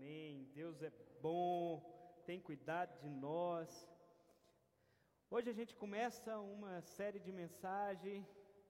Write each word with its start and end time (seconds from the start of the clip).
Amém. 0.00 0.50
Deus 0.54 0.82
é 0.82 0.90
bom, 1.20 1.62
tem 2.24 2.40
cuidado 2.40 2.98
de 3.02 3.08
nós. 3.10 3.68
Hoje 5.30 5.50
a 5.50 5.52
gente 5.52 5.74
começa 5.76 6.38
uma 6.38 6.80
série 6.80 7.20
de 7.26 7.30
mensagem 7.30 8.26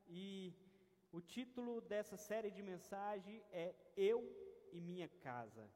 e 0.09 0.53
o 1.13 1.21
título 1.21 1.81
dessa 1.83 2.17
série 2.17 2.51
de 2.51 2.65
mensagem 2.71 3.41
é 3.53 3.77
Eu 3.97 4.19
e 4.73 4.81
Minha 4.81 5.09
Casa. 5.27 5.71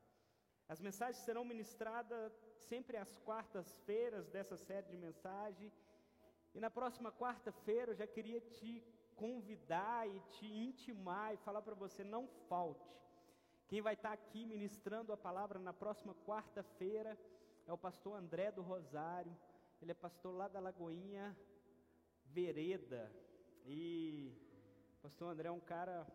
As 0.68 0.80
mensagens 0.80 1.24
serão 1.24 1.44
ministradas 1.44 2.32
sempre 2.56 2.96
às 2.96 3.16
quartas-feiras 3.18 4.26
dessa 4.26 4.56
série 4.56 4.88
de 4.88 4.96
mensagem. 4.96 5.72
E 6.52 6.58
na 6.58 6.68
próxima 6.68 7.12
quarta-feira 7.12 7.92
eu 7.92 8.00
já 8.02 8.08
queria 8.08 8.40
te 8.40 8.82
convidar 9.14 10.08
e 10.08 10.18
te 10.36 10.46
intimar 10.46 11.32
e 11.32 11.42
falar 11.46 11.62
para 11.62 11.76
você: 11.76 12.02
não 12.02 12.26
falte. 12.48 13.03
Quem 13.66 13.80
vai 13.80 13.94
estar 13.94 14.12
aqui 14.12 14.44
ministrando 14.44 15.12
a 15.12 15.16
palavra 15.16 15.58
na 15.58 15.72
próxima 15.72 16.14
quarta-feira 16.26 17.18
é 17.66 17.72
o 17.72 17.78
pastor 17.78 18.14
André 18.16 18.52
do 18.52 18.60
Rosário. 18.60 19.34
Ele 19.80 19.90
é 19.90 19.94
pastor 19.94 20.34
lá 20.34 20.48
da 20.48 20.60
Lagoinha 20.60 21.36
Vereda. 22.26 23.10
E 23.64 24.30
o 24.98 25.02
pastor 25.02 25.30
André 25.30 25.48
é 25.48 25.52
um 25.52 25.60
cara, 25.60 26.06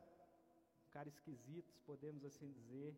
um 0.88 0.91
cara 0.91 1.09
esquisito, 1.09 1.73
podemos 1.85 2.23
assim 2.23 2.52
dizer. 2.52 2.95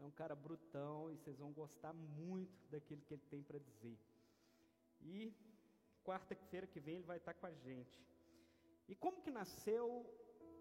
É 0.00 0.04
um 0.04 0.10
cara 0.10 0.34
brutão 0.34 1.10
e 1.12 1.16
vocês 1.16 1.38
vão 1.38 1.52
gostar 1.52 1.92
muito 1.92 2.68
daquilo 2.68 3.02
que 3.02 3.14
ele 3.14 3.22
tem 3.30 3.42
para 3.42 3.58
dizer. 3.58 3.96
E 5.00 5.32
quarta-feira 6.04 6.66
que 6.66 6.80
vem 6.80 6.96
ele 6.96 7.04
vai 7.04 7.18
estar 7.18 7.34
com 7.34 7.46
a 7.46 7.52
gente. 7.52 8.04
E 8.88 8.96
como 8.96 9.22
que 9.22 9.30
nasceu 9.30 10.04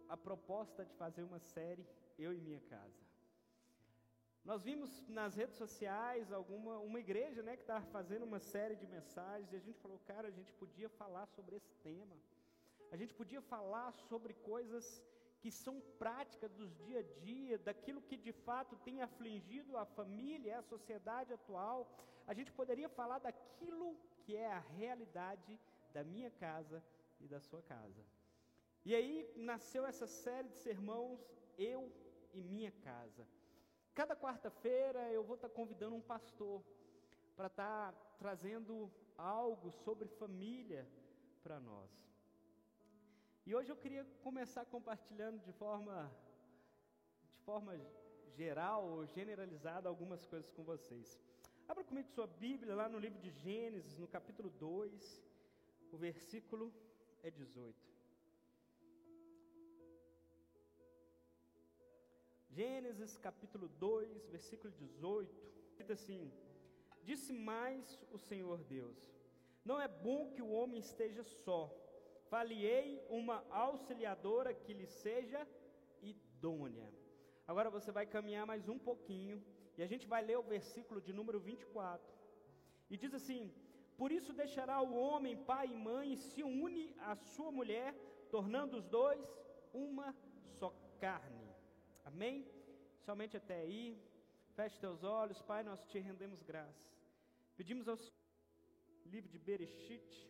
a 0.08 0.16
proposta 0.16 0.86
de 0.86 0.94
fazer 0.94 1.24
uma 1.24 1.40
série 1.40 1.86
Eu 2.18 2.34
e 2.34 2.40
Minha 2.40 2.62
Casa? 2.62 3.04
Nós 4.46 4.62
vimos 4.62 4.92
nas 5.08 5.36
redes 5.36 5.56
sociais 5.56 6.32
alguma 6.32 6.78
uma 6.80 7.00
igreja, 7.00 7.42
né, 7.42 7.56
que 7.56 7.64
estava 7.64 7.86
fazendo 7.86 8.24
uma 8.24 8.40
série 8.40 8.76
de 8.76 8.86
mensagens 8.86 9.52
e 9.52 9.56
a 9.56 9.60
gente 9.60 9.80
falou, 9.80 10.00
cara, 10.00 10.28
a 10.28 10.32
gente 10.32 10.52
podia 10.54 10.90
falar 10.90 11.26
sobre 11.28 11.56
esse 11.56 11.74
tema. 11.76 12.16
A 12.92 12.98
gente 12.98 13.14
podia 13.14 13.42
falar 13.42 13.94
sobre 13.94 14.34
coisas 14.34 15.02
que 15.40 15.50
são 15.50 15.82
práticas 15.98 16.52
dos 16.54 16.76
dia 16.86 17.00
a 17.00 17.04
dia, 17.22 17.58
daquilo 17.58 18.02
que 18.02 18.18
de 18.18 18.32
fato 18.32 18.76
tem 18.78 19.02
afligido 19.02 19.78
a 19.78 19.86
família, 19.86 20.60
a 20.60 20.64
sociedade 20.64 21.34
atual. 21.34 21.90
A 22.28 22.34
gente 22.34 22.52
poderia 22.52 22.90
falar 22.90 23.20
daquilo 23.20 23.98
que 24.24 24.36
é 24.36 24.52
a 24.52 24.60
realidade 24.60 25.60
da 25.94 26.04
minha 26.04 26.32
casa 26.32 26.84
e 27.20 27.28
da 27.28 27.40
sua 27.40 27.62
casa. 27.62 28.06
E 28.86 28.94
aí 28.94 29.32
nasceu 29.36 29.86
essa 29.86 30.08
série 30.08 30.50
de 30.50 30.58
sermãos, 30.58 31.20
Eu 31.58 31.92
e 32.34 32.42
Minha 32.42 32.72
Casa. 32.72 33.28
Cada 33.94 34.16
quarta-feira 34.16 35.12
eu 35.12 35.24
vou 35.24 35.36
estar 35.36 35.50
convidando 35.50 35.96
um 35.96 36.02
pastor 36.02 36.64
para 37.36 37.48
estar 37.48 37.94
trazendo 38.18 38.92
algo 39.18 39.72
sobre 39.72 40.08
família 40.08 40.88
para 41.44 41.60
nós. 41.60 41.92
E 43.46 43.54
hoje 43.54 43.70
eu 43.70 43.76
queria 43.76 44.06
começar 44.24 44.66
compartilhando 44.66 45.40
de 45.44 45.52
forma, 45.52 46.12
de 47.32 47.40
forma 47.42 47.80
geral 48.36 48.86
ou 48.86 49.06
generalizada 49.06 49.88
algumas 49.90 50.26
coisas 50.26 50.50
com 50.52 50.64
vocês. 50.64 51.20
Abra 51.68 51.84
comigo 51.84 52.08
sua 52.10 52.28
Bíblia 52.28 52.76
lá 52.76 52.90
no 52.90 52.98
livro 52.98 53.20
de 53.20 53.30
Gênesis, 53.30 53.98
no 53.98 54.08
capítulo 54.08 54.50
2, 54.50 55.24
o 55.92 55.98
versículo 55.98 56.74
é 57.22 57.30
18. 57.30 57.93
Gênesis 62.56 63.18
capítulo 63.18 63.68
2, 63.80 64.28
versículo 64.28 64.72
18, 64.74 65.28
diz 65.76 65.90
assim: 65.90 66.32
Disse 67.02 67.34
mais 67.34 68.00
o 68.12 68.20
Senhor 68.20 68.60
Deus: 68.66 69.00
Não 69.66 69.82
é 69.82 69.88
bom 69.88 70.30
que 70.30 70.42
o 70.42 70.52
homem 70.52 70.80
esteja 70.80 71.24
só. 71.24 71.62
Faliei 72.30 73.04
uma 73.10 73.44
auxiliadora 73.50 74.54
que 74.54 74.72
lhe 74.72 74.86
seja 74.86 75.48
idônea. 76.04 76.88
Agora 77.48 77.72
você 77.72 77.92
vai 77.92 78.06
caminhar 78.06 78.46
mais 78.46 78.70
um 78.70 78.78
pouquinho 78.78 79.44
e 79.76 79.82
a 79.82 79.88
gente 79.88 80.06
vai 80.14 80.24
ler 80.24 80.38
o 80.38 80.50
versículo 80.56 81.02
de 81.02 81.12
número 81.12 81.40
24. 81.40 82.14
E 82.88 82.98
diz 82.98 83.16
assim: 83.16 83.52
Por 83.98 84.12
isso 84.12 84.32
deixará 84.32 84.80
o 84.80 84.96
homem 84.96 85.44
pai 85.52 85.70
e 85.72 85.76
mãe 85.90 86.14
e 86.14 86.18
se 86.18 86.44
une 86.44 86.96
à 87.00 87.16
sua 87.16 87.52
mulher, 87.52 87.96
tornando 88.30 88.78
os 88.78 88.86
dois 88.86 89.28
uma 89.74 90.16
só 90.60 90.72
carne. 91.00 91.33
Amém? 92.04 92.48
Somente 93.06 93.38
até 93.38 93.56
aí. 93.62 94.02
Feche 94.56 94.80
teus 94.80 95.04
olhos, 95.04 95.42
Pai, 95.42 95.64
nós 95.64 95.84
te 95.86 96.00
rendemos 96.00 96.44
graça. 96.44 96.88
Pedimos 97.58 97.88
ao 97.88 97.98
livro 99.06 99.30
de 99.30 99.40
Bereshit, 99.40 100.30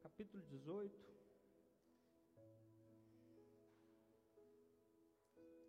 capítulo 0.00 0.42
18. 0.44 1.08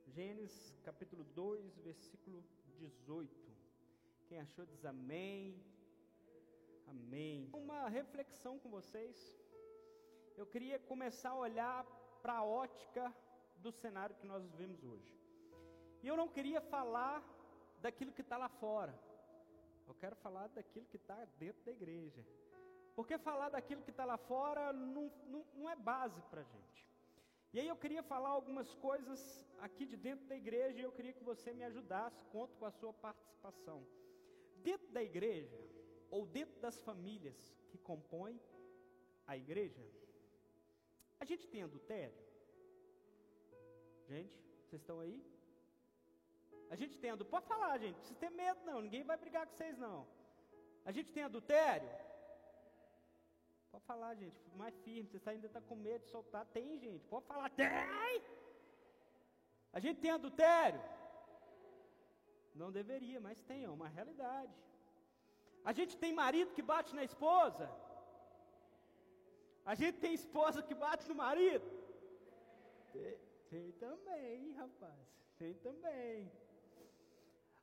Gênesis 0.07 0.79
capítulo 0.83 1.23
2, 1.23 1.77
versículo 1.79 2.43
18. 2.77 3.29
Quem 4.27 4.39
achou 4.39 4.65
diz 4.65 4.83
amém. 4.85 5.63
Amém. 6.87 7.49
Uma 7.53 7.87
reflexão 7.89 8.57
com 8.59 8.69
vocês. 8.69 9.17
Eu 10.35 10.45
queria 10.45 10.79
começar 10.79 11.31
a 11.31 11.35
olhar 11.47 11.85
para 12.21 12.33
a 12.37 12.43
ótica 12.43 13.13
do 13.61 13.71
cenário 13.71 14.15
que 14.15 14.27
nós 14.27 14.43
vivemos 14.43 14.83
hoje. 14.83 15.13
E 16.01 16.07
eu 16.07 16.15
não 16.15 16.27
queria 16.27 16.61
falar 16.61 17.23
daquilo 17.81 18.11
que 18.11 18.21
está 18.21 18.37
lá 18.37 18.49
fora. 18.49 18.97
Eu 19.87 19.95
quero 19.95 20.15
falar 20.15 20.47
daquilo 20.49 20.85
que 20.85 20.97
está 20.97 21.25
dentro 21.37 21.63
da 21.63 21.71
igreja. 21.71 22.25
Porque 22.95 23.17
falar 23.17 23.49
daquilo 23.49 23.81
que 23.81 23.91
está 23.91 24.05
lá 24.05 24.17
fora 24.17 24.73
não, 24.73 25.11
não, 25.27 25.45
não 25.53 25.69
é 25.69 25.75
base 25.75 26.21
para 26.23 26.41
a 26.41 26.43
gente. 26.43 26.87
E 27.51 27.59
aí 27.59 27.67
eu 27.67 27.75
queria 27.75 28.03
falar 28.03 28.29
algumas 28.29 28.73
coisas 28.75 29.19
aqui 29.59 29.85
de 29.85 29.97
dentro 29.97 30.25
da 30.27 30.35
igreja 30.35 30.79
e 30.79 30.83
eu 30.83 30.91
queria 30.91 31.13
que 31.13 31.23
você 31.23 31.51
me 31.51 31.63
ajudasse, 31.63 32.23
conto 32.25 32.55
com 32.57 32.65
a 32.65 32.71
sua 32.71 32.93
participação. 32.93 33.85
Dentro 34.57 34.87
da 34.91 35.01
igreja, 35.01 35.57
ou 36.11 36.25
dentro 36.25 36.59
das 36.59 36.79
famílias 36.81 37.55
que 37.69 37.77
compõem 37.77 38.39
a 39.25 39.35
igreja, 39.35 39.83
a 41.19 41.25
gente 41.25 41.47
tem 41.47 41.63
adultério? 41.63 42.28
Gente, 44.11 44.35
vocês 44.65 44.81
estão 44.81 44.99
aí? 44.99 45.17
A 46.73 46.75
gente 46.75 46.97
tem 47.01 47.11
adultério. 47.11 47.31
Pode 47.35 47.47
falar, 47.53 47.77
gente. 47.77 47.95
Não 47.95 47.99
precisa 47.99 48.19
ter 48.19 48.31
medo, 48.31 48.59
não. 48.69 48.81
Ninguém 48.81 49.03
vai 49.03 49.17
brigar 49.17 49.45
com 49.47 49.53
vocês, 49.53 49.77
não. 49.77 50.07
A 50.83 50.91
gente 50.91 51.11
tem 51.15 51.23
adultério? 51.23 51.89
Pode 53.71 53.85
falar, 53.85 54.15
gente. 54.15 54.39
Mais 54.61 54.75
firme. 54.85 55.09
Você 55.11 55.29
ainda 55.29 55.47
está 55.47 55.61
com 55.61 55.75
medo 55.75 56.03
de 56.05 56.11
soltar. 56.15 56.43
Tem, 56.57 56.79
gente. 56.85 57.05
Pode 57.13 57.25
falar. 57.27 57.49
Tem! 57.51 58.23
A 59.71 59.79
gente 59.79 59.99
tem 59.99 60.11
adultério? 60.11 60.81
Não 62.55 62.71
deveria, 62.71 63.19
mas 63.27 63.43
tem. 63.43 63.63
É 63.65 63.69
uma 63.69 63.87
realidade. 63.87 64.55
A 65.63 65.71
gente 65.71 65.95
tem 66.03 66.11
marido 66.13 66.55
que 66.57 66.63
bate 66.73 66.95
na 66.95 67.03
esposa? 67.03 67.69
A 69.63 69.75
gente 69.75 69.99
tem 69.99 70.13
esposa 70.15 70.63
que 70.63 70.73
bate 70.73 71.07
no 71.07 71.15
marido? 71.15 71.67
Tem. 72.91 73.28
Tem 73.49 73.71
também, 73.83 74.51
rapaz. 74.53 75.07
Tem 75.37 75.53
também. 75.67 76.31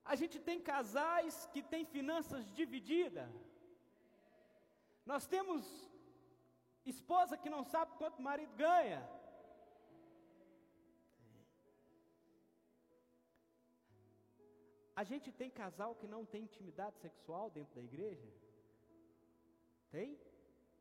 A 0.05 0.15
gente 0.21 0.39
tem 0.39 0.61
casais 0.61 1.47
que 1.53 1.63
têm 1.63 1.85
finanças 1.85 2.45
divididas. 2.53 3.29
Nós 5.05 5.27
temos 5.27 5.65
esposa 6.85 7.37
que 7.37 7.51
não 7.51 7.63
sabe 7.65 7.97
quanto 7.99 8.19
o 8.19 8.23
marido 8.23 8.55
ganha. 8.57 9.01
A 15.01 15.05
gente 15.05 15.31
tem 15.31 15.51
casal 15.51 15.95
que 15.95 16.07
não 16.07 16.25
tem 16.25 16.45
intimidade 16.45 16.97
sexual 16.99 17.51
dentro 17.51 17.75
da 17.75 17.83
igreja? 17.83 18.28
Tem? 19.91 20.19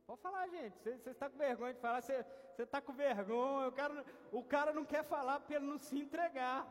Pode 0.07 0.21
falar, 0.21 0.47
gente. 0.47 0.77
Você 0.77 1.11
está 1.11 1.27
com 1.29 1.37
vergonha 1.37 1.73
de 1.73 1.79
falar, 1.79 2.01
você 2.01 2.25
está 2.59 2.79
com 2.79 2.93
vergonha. 2.93 3.67
O 3.69 3.71
cara, 3.71 4.05
o 4.39 4.43
cara 4.43 4.71
não 4.77 4.85
quer 4.93 5.03
falar 5.03 5.39
para 5.39 5.55
ele 5.55 5.65
não 5.65 5.79
se 5.79 5.97
entregar. 5.97 6.61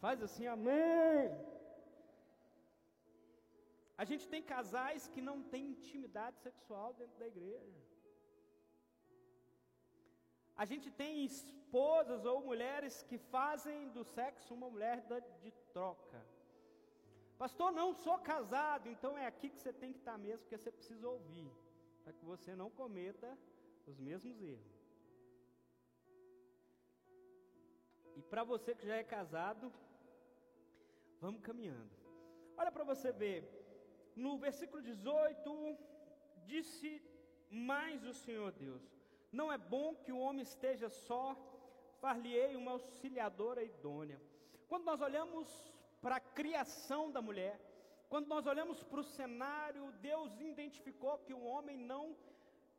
Faz 0.00 0.20
assim, 0.26 0.46
amém. 0.46 1.30
A 3.96 4.04
gente 4.04 4.26
tem 4.32 4.42
casais 4.42 5.06
que 5.06 5.20
não 5.20 5.36
têm 5.52 5.70
intimidade 5.74 6.36
sexual 6.40 6.92
dentro 6.94 7.16
da 7.18 7.28
igreja. 7.34 7.80
A 10.56 10.64
gente 10.64 10.90
tem 10.90 11.24
esposas 11.24 12.24
ou 12.24 12.42
mulheres 12.50 13.02
que 13.08 13.18
fazem 13.36 13.88
do 13.90 14.02
sexo 14.04 14.54
uma 14.54 14.68
mulher 14.68 14.98
de 15.42 15.52
troca. 15.72 16.20
Pastor, 17.38 17.70
não 17.72 17.88
sou 17.94 18.18
casado, 18.18 18.88
então 18.88 19.16
é 19.16 19.26
aqui 19.26 19.48
que 19.50 19.60
você 19.60 19.72
tem 19.72 19.92
que 19.92 19.98
estar 19.98 20.18
mesmo, 20.18 20.40
porque 20.40 20.58
você 20.58 20.70
precisa 20.70 21.08
ouvir 21.08 21.50
para 22.02 22.12
que 22.12 22.24
você 22.24 22.54
não 22.54 22.70
cometa 22.70 23.38
os 23.86 23.98
mesmos 23.98 24.40
erros. 24.42 24.72
E 28.16 28.22
para 28.22 28.44
você 28.44 28.74
que 28.74 28.86
já 28.86 28.96
é 28.96 29.04
casado, 29.04 29.72
Vamos 31.24 31.40
caminhando. 31.40 31.94
Olha 32.56 32.72
para 32.72 32.82
você 32.82 33.12
ver. 33.12 33.40
No 34.16 34.30
versículo 34.38 34.82
18, 34.82 35.78
disse 36.44 37.00
mais 37.48 38.04
o 38.04 38.12
Senhor 38.12 38.50
Deus: 38.50 38.82
Não 39.30 39.52
é 39.52 39.56
bom 39.56 39.94
que 39.94 40.10
o 40.10 40.18
homem 40.18 40.42
esteja 40.42 40.88
só, 40.88 41.24
far-lhe-ei 42.00 42.56
uma 42.56 42.72
auxiliadora 42.72 43.62
idônea. 43.62 44.20
Quando 44.66 44.84
nós 44.90 45.00
olhamos 45.00 45.46
para 46.00 46.16
a 46.16 46.26
criação 46.40 47.02
da 47.12 47.22
mulher, 47.22 47.54
quando 48.12 48.28
nós 48.28 48.46
olhamos 48.46 48.82
para 48.82 49.00
o 49.00 49.10
cenário, 49.18 49.90
Deus 50.02 50.38
identificou 50.38 51.16
que 51.24 51.32
o 51.32 51.44
homem 51.52 51.78
não 51.78 52.14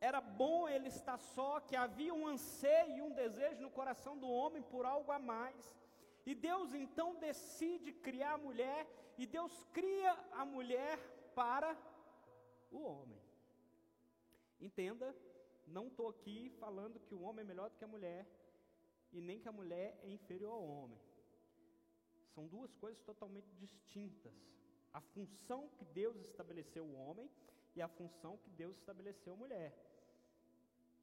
era 0.00 0.20
bom 0.20 0.68
ele 0.68 0.86
estar 0.86 1.18
só, 1.18 1.58
que 1.58 1.74
havia 1.74 2.14
um 2.14 2.28
anseio 2.28 2.98
e 2.98 3.02
um 3.02 3.10
desejo 3.10 3.60
no 3.60 3.68
coração 3.78 4.16
do 4.16 4.28
homem 4.28 4.62
por 4.62 4.86
algo 4.86 5.10
a 5.10 5.18
mais. 5.18 5.76
E 6.24 6.36
Deus 6.36 6.72
então 6.72 7.16
decide 7.16 7.92
criar 7.92 8.34
a 8.34 8.38
mulher, 8.38 8.86
e 9.18 9.26
Deus 9.26 9.52
cria 9.72 10.12
a 10.30 10.44
mulher 10.44 11.00
para 11.34 11.76
o 12.70 12.80
homem. 12.84 13.20
Entenda, 14.60 15.12
não 15.66 15.88
estou 15.88 16.10
aqui 16.10 16.48
falando 16.60 17.00
que 17.00 17.14
o 17.16 17.22
homem 17.22 17.42
é 17.44 17.48
melhor 17.48 17.70
do 17.70 17.76
que 17.76 17.84
a 17.84 17.94
mulher, 17.96 18.24
e 19.12 19.20
nem 19.20 19.40
que 19.40 19.48
a 19.48 19.58
mulher 19.60 19.98
é 20.04 20.08
inferior 20.08 20.52
ao 20.52 20.64
homem. 20.64 21.00
São 22.36 22.46
duas 22.46 22.72
coisas 22.76 23.02
totalmente 23.02 23.52
distintas 23.56 24.53
a 24.98 25.00
função 25.00 25.60
que 25.76 25.84
Deus 26.00 26.16
estabeleceu 26.28 26.84
o 26.84 26.96
homem 27.04 27.28
e 27.76 27.82
a 27.82 27.88
função 27.88 28.38
que 28.42 28.50
Deus 28.62 28.76
estabeleceu 28.76 29.32
a 29.34 29.40
mulher. 29.44 29.70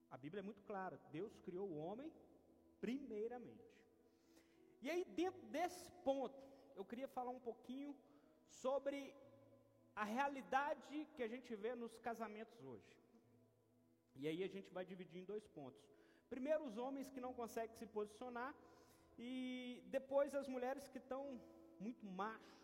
A 0.09 0.17
Bíblia 0.23 0.41
é 0.43 0.47
muito 0.49 0.63
clara: 0.69 0.97
Deus 1.17 1.33
criou 1.45 1.67
o 1.69 1.77
homem 1.85 2.11
primeiramente. 2.85 3.69
E 4.81 4.89
aí, 4.89 5.03
dentro 5.21 5.45
desse 5.55 5.91
ponto, 6.07 6.39
eu 6.75 6.85
queria 6.85 7.07
falar 7.17 7.31
um 7.31 7.43
pouquinho 7.49 7.91
sobre 8.63 9.13
a 10.03 10.05
realidade 10.17 10.97
que 11.15 11.23
a 11.27 11.27
gente 11.33 11.53
vê 11.63 11.75
nos 11.75 11.95
casamentos 12.07 12.59
hoje. 12.63 12.91
E 14.15 14.27
aí 14.29 14.41
a 14.43 14.51
gente 14.55 14.73
vai 14.77 14.85
dividir 14.85 15.21
em 15.21 15.29
dois 15.33 15.45
pontos. 15.47 15.83
Primeiro, 16.29 16.63
os 16.69 16.77
homens 16.77 17.09
que 17.13 17.21
não 17.25 17.33
conseguem 17.33 17.75
se 17.75 17.85
posicionar, 17.85 18.55
e 19.17 19.83
depois 19.97 20.33
as 20.33 20.47
mulheres 20.47 20.87
que 20.87 20.97
estão 20.97 21.23
muito 21.79 22.05
macho 22.05 22.57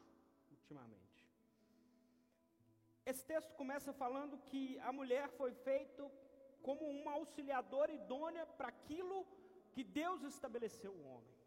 ultimamente. 0.50 1.07
Esse 3.12 3.24
texto 3.24 3.52
começa 3.60 3.92
falando 3.94 4.38
que 4.50 4.62
a 4.90 4.92
mulher 4.92 5.26
foi 5.40 5.52
feita 5.68 6.04
como 6.62 6.84
uma 6.96 7.14
auxiliadora 7.20 7.92
idônea 8.00 8.46
para 8.58 8.68
aquilo 8.68 9.18
que 9.74 9.84
Deus 10.00 10.24
estabeleceu 10.24 10.92
o 10.92 11.06
homem. 11.12 11.38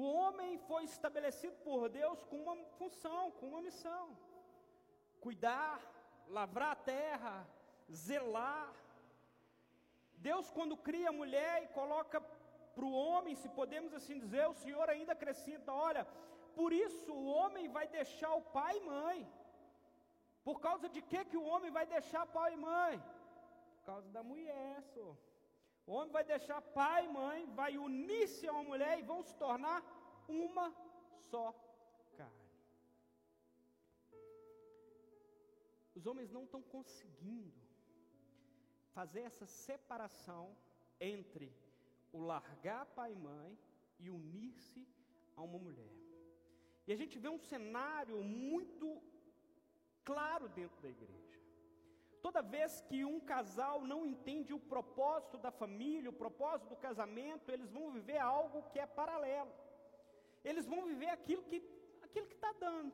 O 0.00 0.02
homem 0.16 0.58
foi 0.68 0.82
estabelecido 0.84 1.56
por 1.68 1.88
Deus 1.88 2.22
com 2.24 2.36
uma 2.42 2.56
função, 2.80 3.22
com 3.38 3.46
uma 3.52 3.62
missão: 3.68 4.04
cuidar, 5.18 5.80
lavrar 6.28 6.72
a 6.72 6.82
terra, 6.94 7.34
zelar. 7.90 8.70
Deus, 10.28 10.50
quando 10.50 10.76
cria 10.76 11.08
a 11.08 11.18
mulher 11.22 11.62
e 11.62 11.72
coloca 11.80 12.20
para 12.74 12.84
o 12.84 12.92
homem, 12.92 13.34
se 13.34 13.48
podemos 13.48 13.94
assim 13.94 14.18
dizer, 14.18 14.46
o 14.46 14.60
Senhor 14.62 14.90
ainda 14.90 15.14
acrescenta: 15.14 15.72
olha, 15.72 16.04
por 16.54 16.70
isso 16.70 17.10
o 17.10 17.28
homem 17.38 17.66
vai 17.78 17.88
deixar 17.88 18.34
o 18.34 18.48
pai 18.58 18.76
e 18.76 18.88
mãe 18.94 19.39
por 20.44 20.60
causa 20.60 20.88
de 20.88 21.00
que, 21.02 21.24
que 21.30 21.36
o 21.36 21.44
homem 21.44 21.70
vai 21.70 21.86
deixar 21.86 22.26
pai 22.26 22.54
e 22.54 22.56
mãe? 22.56 22.94
Por 23.76 23.84
causa 23.90 24.08
da 24.16 24.22
mulher, 24.22 24.82
só. 24.94 25.16
O 25.86 25.92
homem 25.92 26.12
vai 26.12 26.24
deixar 26.24 26.60
pai 26.60 27.04
e 27.04 27.08
mãe, 27.08 27.46
vai 27.60 27.76
unir-se 27.76 28.46
a 28.46 28.52
uma 28.52 28.62
mulher 28.62 28.98
e 28.98 29.02
vão 29.02 29.22
se 29.22 29.34
tornar 29.36 29.78
uma 30.28 30.66
só 31.30 31.44
carne. 32.16 32.50
Os 35.94 36.06
homens 36.06 36.30
não 36.30 36.44
estão 36.44 36.62
conseguindo 36.62 37.60
fazer 38.92 39.22
essa 39.22 39.46
separação 39.46 40.56
entre 41.00 41.52
o 42.12 42.20
largar 42.20 42.86
pai 42.86 43.12
e 43.12 43.16
mãe 43.16 43.58
e 43.98 44.10
unir-se 44.10 44.86
a 45.36 45.42
uma 45.42 45.58
mulher. 45.58 45.92
E 46.86 46.92
a 46.92 46.96
gente 46.96 47.18
vê 47.18 47.28
um 47.28 47.38
cenário 47.38 48.22
muito 48.22 49.02
claro 50.10 50.46
dentro 50.60 50.78
da 50.84 50.90
igreja. 50.96 51.38
Toda 52.24 52.42
vez 52.54 52.72
que 52.88 52.98
um 53.12 53.20
casal 53.32 53.76
não 53.92 54.00
entende 54.12 54.52
o 54.52 54.64
propósito 54.72 55.36
da 55.44 55.52
família, 55.62 56.10
o 56.10 56.20
propósito 56.24 56.68
do 56.72 56.82
casamento, 56.88 57.50
eles 57.54 57.70
vão 57.76 57.86
viver 57.98 58.18
algo 58.18 58.64
que 58.70 58.78
é 58.84 58.86
paralelo. 59.00 59.52
Eles 60.44 60.66
vão 60.72 60.80
viver 60.90 61.10
aquilo 61.18 61.44
que 61.50 61.58
aquilo 62.06 62.26
que 62.26 62.38
está 62.40 62.52
dando. 62.66 62.92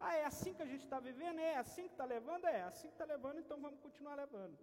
Ah, 0.00 0.14
é 0.22 0.24
assim 0.24 0.52
que 0.56 0.62
a 0.66 0.70
gente 0.72 0.84
está 0.84 0.98
vivendo? 1.08 1.38
É 1.38 1.56
assim 1.64 1.84
que 1.88 1.94
está 1.96 2.06
levando? 2.16 2.44
É 2.46 2.62
assim 2.70 2.88
que 2.88 2.94
está 2.94 3.04
levando, 3.14 3.38
então 3.38 3.58
vamos 3.66 3.80
continuar 3.86 4.14
levando. 4.14 4.56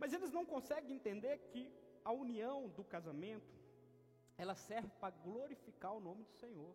Mas 0.00 0.12
eles 0.16 0.32
não 0.36 0.44
conseguem 0.44 0.96
entender 0.96 1.34
que 1.50 1.62
a 2.04 2.12
união 2.24 2.56
do 2.78 2.84
casamento, 2.94 3.54
ela 4.36 4.54
serve 4.54 4.90
para 5.00 5.14
glorificar 5.28 5.92
o 5.94 6.00
nome 6.00 6.22
do 6.24 6.34
Senhor. 6.42 6.74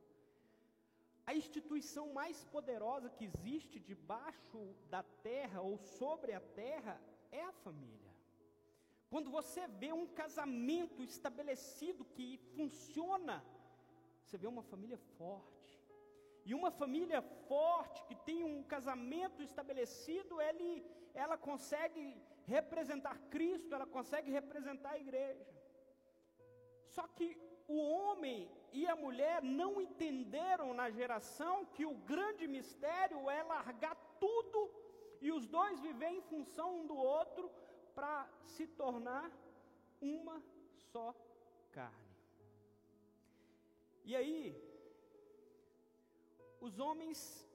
A 1.30 1.34
instituição 1.34 2.14
mais 2.14 2.38
poderosa 2.46 3.10
que 3.10 3.26
existe 3.26 3.80
debaixo 3.80 4.60
da 4.90 5.04
terra 5.04 5.62
ou 5.62 5.78
sobre 5.78 6.32
a 6.32 6.40
terra 6.40 6.96
é 7.30 7.44
a 7.44 7.52
família. 7.52 8.14
Quando 9.10 9.30
você 9.30 9.68
vê 9.68 9.92
um 9.92 10.08
casamento 10.22 11.04
estabelecido 11.04 12.06
que 12.06 12.38
funciona, 12.56 13.44
você 14.24 14.38
vê 14.38 14.48
uma 14.48 14.64
família 14.64 14.98
forte. 15.18 15.78
E 16.46 16.54
uma 16.54 16.72
família 16.72 17.22
forte 17.22 18.06
que 18.06 18.16
tem 18.16 18.46
um 18.46 18.64
casamento 18.64 19.44
estabelecido, 19.44 20.42
ele, 20.42 20.86
ela 21.14 21.38
consegue 21.38 22.16
representar 22.46 23.18
Cristo, 23.30 23.76
ela 23.76 23.86
consegue 23.86 24.32
representar 24.32 24.92
a 24.92 25.00
igreja. 25.00 25.46
Só 26.86 27.06
que 27.06 27.38
o 27.68 27.78
homem 27.78 28.50
e 28.72 28.88
a 28.88 28.96
mulher 28.96 29.42
não 29.42 29.82
entenderam 29.82 30.74
na 30.74 30.90
geração 30.90 31.66
que 31.66 31.86
o 31.86 31.96
grande 32.12 32.48
mistério 32.48 33.30
é 33.30 33.44
largar 33.44 33.96
tudo 34.20 34.70
e 35.22 35.32
os 35.32 35.48
dois 35.48 35.80
viver 35.80 36.10
em 36.10 36.22
função 36.22 36.82
um 36.82 36.88
do 36.88 36.96
outro 36.96 37.50
para 37.96 38.30
se 38.44 38.68
tornar 38.68 39.32
uma 40.02 40.42
só 40.92 41.16
carne. 41.72 42.08
E 44.06 44.16
aí, 44.16 44.56
os 46.62 46.80
homens, 46.80 47.46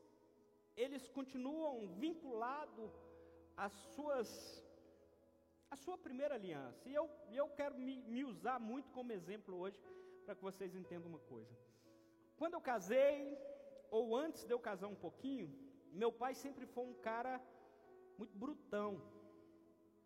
eles 0.77 1.09
continuam 1.09 1.87
vinculados 1.95 2.93
às 3.57 3.73
suas 3.95 4.63
a 5.71 5.77
sua 5.77 5.97
primeira 5.97 6.35
aliança. 6.35 6.87
E 6.87 6.95
eu, 6.95 7.09
eu 7.33 7.49
quero 7.49 7.75
me, 7.79 8.03
me 8.03 8.25
usar 8.25 8.59
muito 8.61 8.91
como 8.91 9.11
exemplo 9.11 9.57
hoje 9.57 9.81
para 10.25 10.35
que 10.35 10.43
vocês 10.43 10.75
entendam 10.75 11.09
uma 11.09 11.19
coisa. 11.33 11.55
Quando 12.37 12.55
eu 12.55 12.61
casei, 12.61 13.39
ou 13.91 14.17
antes 14.17 14.45
de 14.45 14.53
eu 14.55 14.59
casar 14.59 14.89
um 14.89 15.01
pouquinho, 15.07 15.49
meu 15.93 16.11
pai 16.11 16.35
sempre 16.35 16.67
foi 16.67 16.85
um 16.85 16.95
cara 16.95 17.41
muito 18.19 18.37
brutão. 18.37 18.91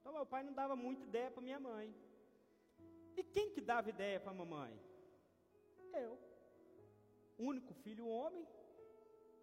Então 0.01 0.13
meu 0.13 0.27
pai 0.27 0.43
não 0.43 0.53
dava 0.53 0.75
muita 0.77 1.05
ideia 1.05 1.31
para 1.31 1.43
minha 1.43 1.61
mãe. 1.61 1.95
E 3.17 3.23
quem 3.23 3.51
que 3.55 3.61
dava 3.61 3.89
ideia 3.89 4.21
para 4.21 4.33
a 4.33 4.41
mamãe? 4.43 4.73
Eu. 5.93 6.19
Único 7.39 7.73
filho 7.75 8.07
homem, 8.07 8.47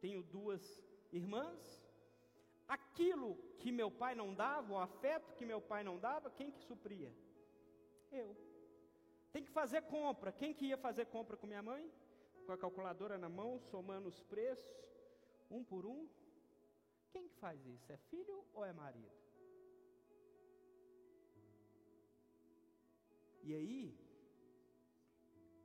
tenho 0.01 0.21
duas 0.23 0.63
irmãs. 1.11 1.61
Aquilo 2.67 3.35
que 3.59 3.71
meu 3.71 3.89
pai 3.91 4.13
não 4.15 4.33
dava, 4.33 4.73
o 4.73 4.77
afeto 4.77 5.35
que 5.35 5.45
meu 5.45 5.61
pai 5.61 5.83
não 5.83 5.97
dava, 5.97 6.29
quem 6.29 6.51
que 6.51 6.61
supria? 6.61 7.11
Eu. 8.11 8.35
Tem 9.33 9.43
que 9.43 9.51
fazer 9.51 9.81
compra. 9.97 10.31
Quem 10.31 10.53
que 10.53 10.67
ia 10.67 10.77
fazer 10.77 11.05
compra 11.07 11.35
com 11.35 11.47
minha 11.47 11.63
mãe? 11.71 11.91
Com 12.45 12.51
a 12.51 12.57
calculadora 12.57 13.17
na 13.17 13.29
mão, 13.29 13.59
somando 13.71 14.07
os 14.07 14.21
preços, 14.21 14.71
um 15.49 15.63
por 15.63 15.85
um. 15.85 16.07
Quem 17.11 17.27
que 17.27 17.35
faz 17.35 17.65
isso? 17.65 17.91
É 17.91 17.97
filho 17.97 18.45
ou 18.53 18.63
é 18.63 18.71
marido? 18.71 19.11
E 23.41 23.53
aí, 23.53 23.97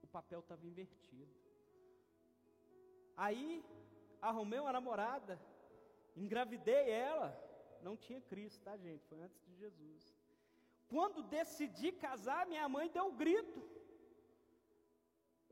o 0.03 0.07
papel 0.07 0.41
estava 0.41 0.67
invertido. 0.67 1.33
Aí, 3.17 3.65
arrumei 4.21 4.59
uma 4.59 4.73
namorada, 4.73 5.39
engravidei 6.17 6.91
ela, 6.91 7.31
não 7.83 7.97
tinha 7.97 8.21
Cristo, 8.21 8.63
tá 8.65 8.77
gente? 8.77 9.07
Foi 9.07 9.21
antes 9.21 9.41
de 9.45 9.55
Jesus. 9.57 10.18
Quando 10.89 11.23
decidi 11.23 11.93
casar, 11.93 12.47
minha 12.47 12.69
mãe 12.69 12.89
deu 12.89 13.05
um 13.07 13.17
grito. 13.17 13.61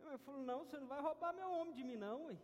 Mãe 0.03 0.19
falou: 0.19 0.43
Não, 0.51 0.65
você 0.65 0.79
não 0.79 0.87
vai 0.87 1.01
roubar 1.01 1.33
meu 1.33 1.51
homem 1.51 1.75
de 1.75 1.85
mim, 1.85 1.97
não. 1.97 2.27
Ué. 2.27 2.37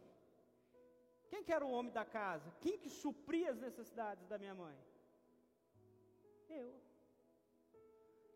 Quem 1.31 1.43
que 1.43 1.53
era 1.53 1.65
o 1.65 1.71
homem 1.71 1.93
da 1.93 2.05
casa? 2.05 2.53
Quem 2.61 2.77
que 2.79 2.91
supria 2.91 3.51
as 3.51 3.59
necessidades 3.59 4.27
da 4.27 4.39
minha 4.39 4.55
mãe? 4.55 4.77
Eu. 6.49 6.75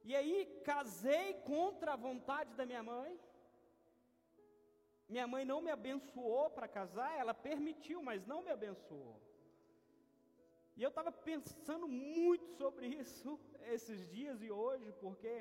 E 0.03 0.15
aí 0.17 0.47
casei 0.65 1.35
contra 1.53 1.93
a 1.93 1.97
vontade 1.97 2.55
da 2.55 2.65
minha 2.65 2.83
mãe. 2.83 3.21
Minha 5.09 5.27
mãe 5.27 5.45
não 5.45 5.61
me 5.61 5.71
abençoou 5.71 6.49
para 6.51 6.67
casar, 6.67 7.19
ela 7.19 7.35
permitiu, 7.35 8.03
mas 8.03 8.27
não 8.27 8.43
me 8.43 8.51
abençoou. 8.51 9.21
E 10.76 10.83
eu 10.83 10.90
estava 10.90 11.11
pensando 11.11 11.88
muito 11.88 12.47
sobre 12.61 12.87
isso 12.87 13.40
esses 13.75 14.00
dias 14.09 14.42
e 14.42 14.50
hoje, 14.50 14.92
porque 15.04 15.35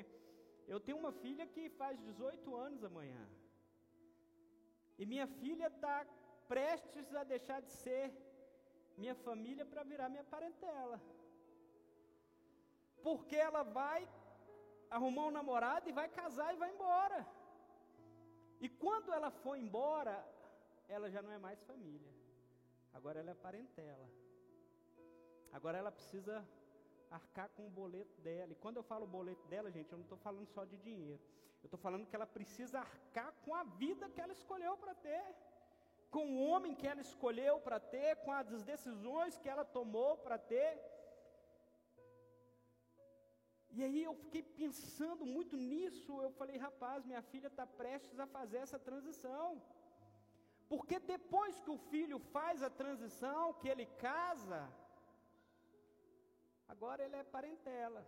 eu 0.66 0.80
tenho 0.80 0.98
uma 0.98 1.12
filha 1.12 1.46
que 1.46 1.68
faz 1.80 1.98
18 2.00 2.56
anos 2.56 2.82
amanhã. 2.82 3.24
E 4.98 5.04
minha 5.04 5.26
filha 5.26 5.66
está 5.66 6.06
prestes 6.48 7.14
a 7.14 7.22
deixar 7.24 7.60
de 7.60 7.70
ser 7.70 8.06
minha 8.96 9.14
família 9.14 9.64
para 9.64 9.82
virar 9.82 10.08
minha 10.08 10.24
parentela. 10.24 10.98
Porque 13.02 13.36
ela 13.36 13.62
vai 13.62 14.08
arrumar 14.90 15.26
um 15.26 15.36
namorado 15.38 15.88
e 15.88 15.92
vai 15.92 16.08
casar 16.08 16.54
e 16.54 16.56
vai 16.62 16.70
embora. 16.70 17.26
E 18.58 18.68
quando 18.68 19.12
ela 19.12 19.30
for 19.30 19.56
embora, 19.56 20.16
ela 20.88 21.10
já 21.10 21.20
não 21.20 21.32
é 21.32 21.38
mais 21.38 21.60
família. 21.70 22.12
Agora 22.94 23.20
ela 23.20 23.32
é 23.32 23.34
parentela. 23.34 24.08
Agora 25.58 25.78
ela 25.78 25.92
precisa 25.98 26.34
arcar 27.18 27.48
com 27.56 27.64
o 27.66 27.74
boleto 27.80 28.16
dela. 28.26 28.52
E 28.52 28.60
quando 28.64 28.78
eu 28.80 28.82
falo 28.92 29.14
boleto 29.18 29.44
dela, 29.52 29.70
gente, 29.76 29.90
eu 29.92 29.98
não 29.98 30.06
estou 30.08 30.18
falando 30.26 30.48
só 30.54 30.64
de 30.72 30.76
dinheiro. 30.88 31.22
Eu 31.62 31.68
estou 31.68 31.80
falando 31.86 32.06
que 32.08 32.16
ela 32.18 32.26
precisa 32.38 32.80
arcar 32.80 33.30
com 33.44 33.54
a 33.60 33.64
vida 33.82 34.10
que 34.14 34.20
ela 34.24 34.34
escolheu 34.40 34.74
para 34.82 34.94
ter, 35.06 35.24
com 36.10 36.24
o 36.34 36.42
homem 36.48 36.74
que 36.80 36.86
ela 36.92 37.00
escolheu 37.08 37.54
para 37.66 37.78
ter, 37.94 38.10
com 38.24 38.32
as 38.32 38.62
decisões 38.72 39.38
que 39.38 39.48
ela 39.54 39.64
tomou 39.78 40.12
para 40.18 40.38
ter. 40.52 40.72
E 43.76 43.82
aí 43.86 44.02
eu 44.08 44.14
fiquei 44.24 44.42
pensando 44.62 45.24
muito 45.36 45.56
nisso. 45.70 46.12
Eu 46.26 46.30
falei, 46.40 46.56
rapaz, 46.68 47.04
minha 47.04 47.22
filha 47.32 47.48
está 47.48 47.66
prestes 47.66 48.18
a 48.20 48.26
fazer 48.38 48.58
essa 48.58 48.78
transição. 48.78 49.48
Porque 50.70 50.98
depois 50.98 51.60
que 51.64 51.70
o 51.70 51.82
filho 51.92 52.18
faz 52.36 52.62
a 52.62 52.70
transição, 52.82 53.54
que 53.60 53.68
ele 53.72 53.86
casa, 54.08 54.60
agora 56.68 57.04
ele 57.04 57.16
é 57.16 57.24
parentela. 57.24 58.04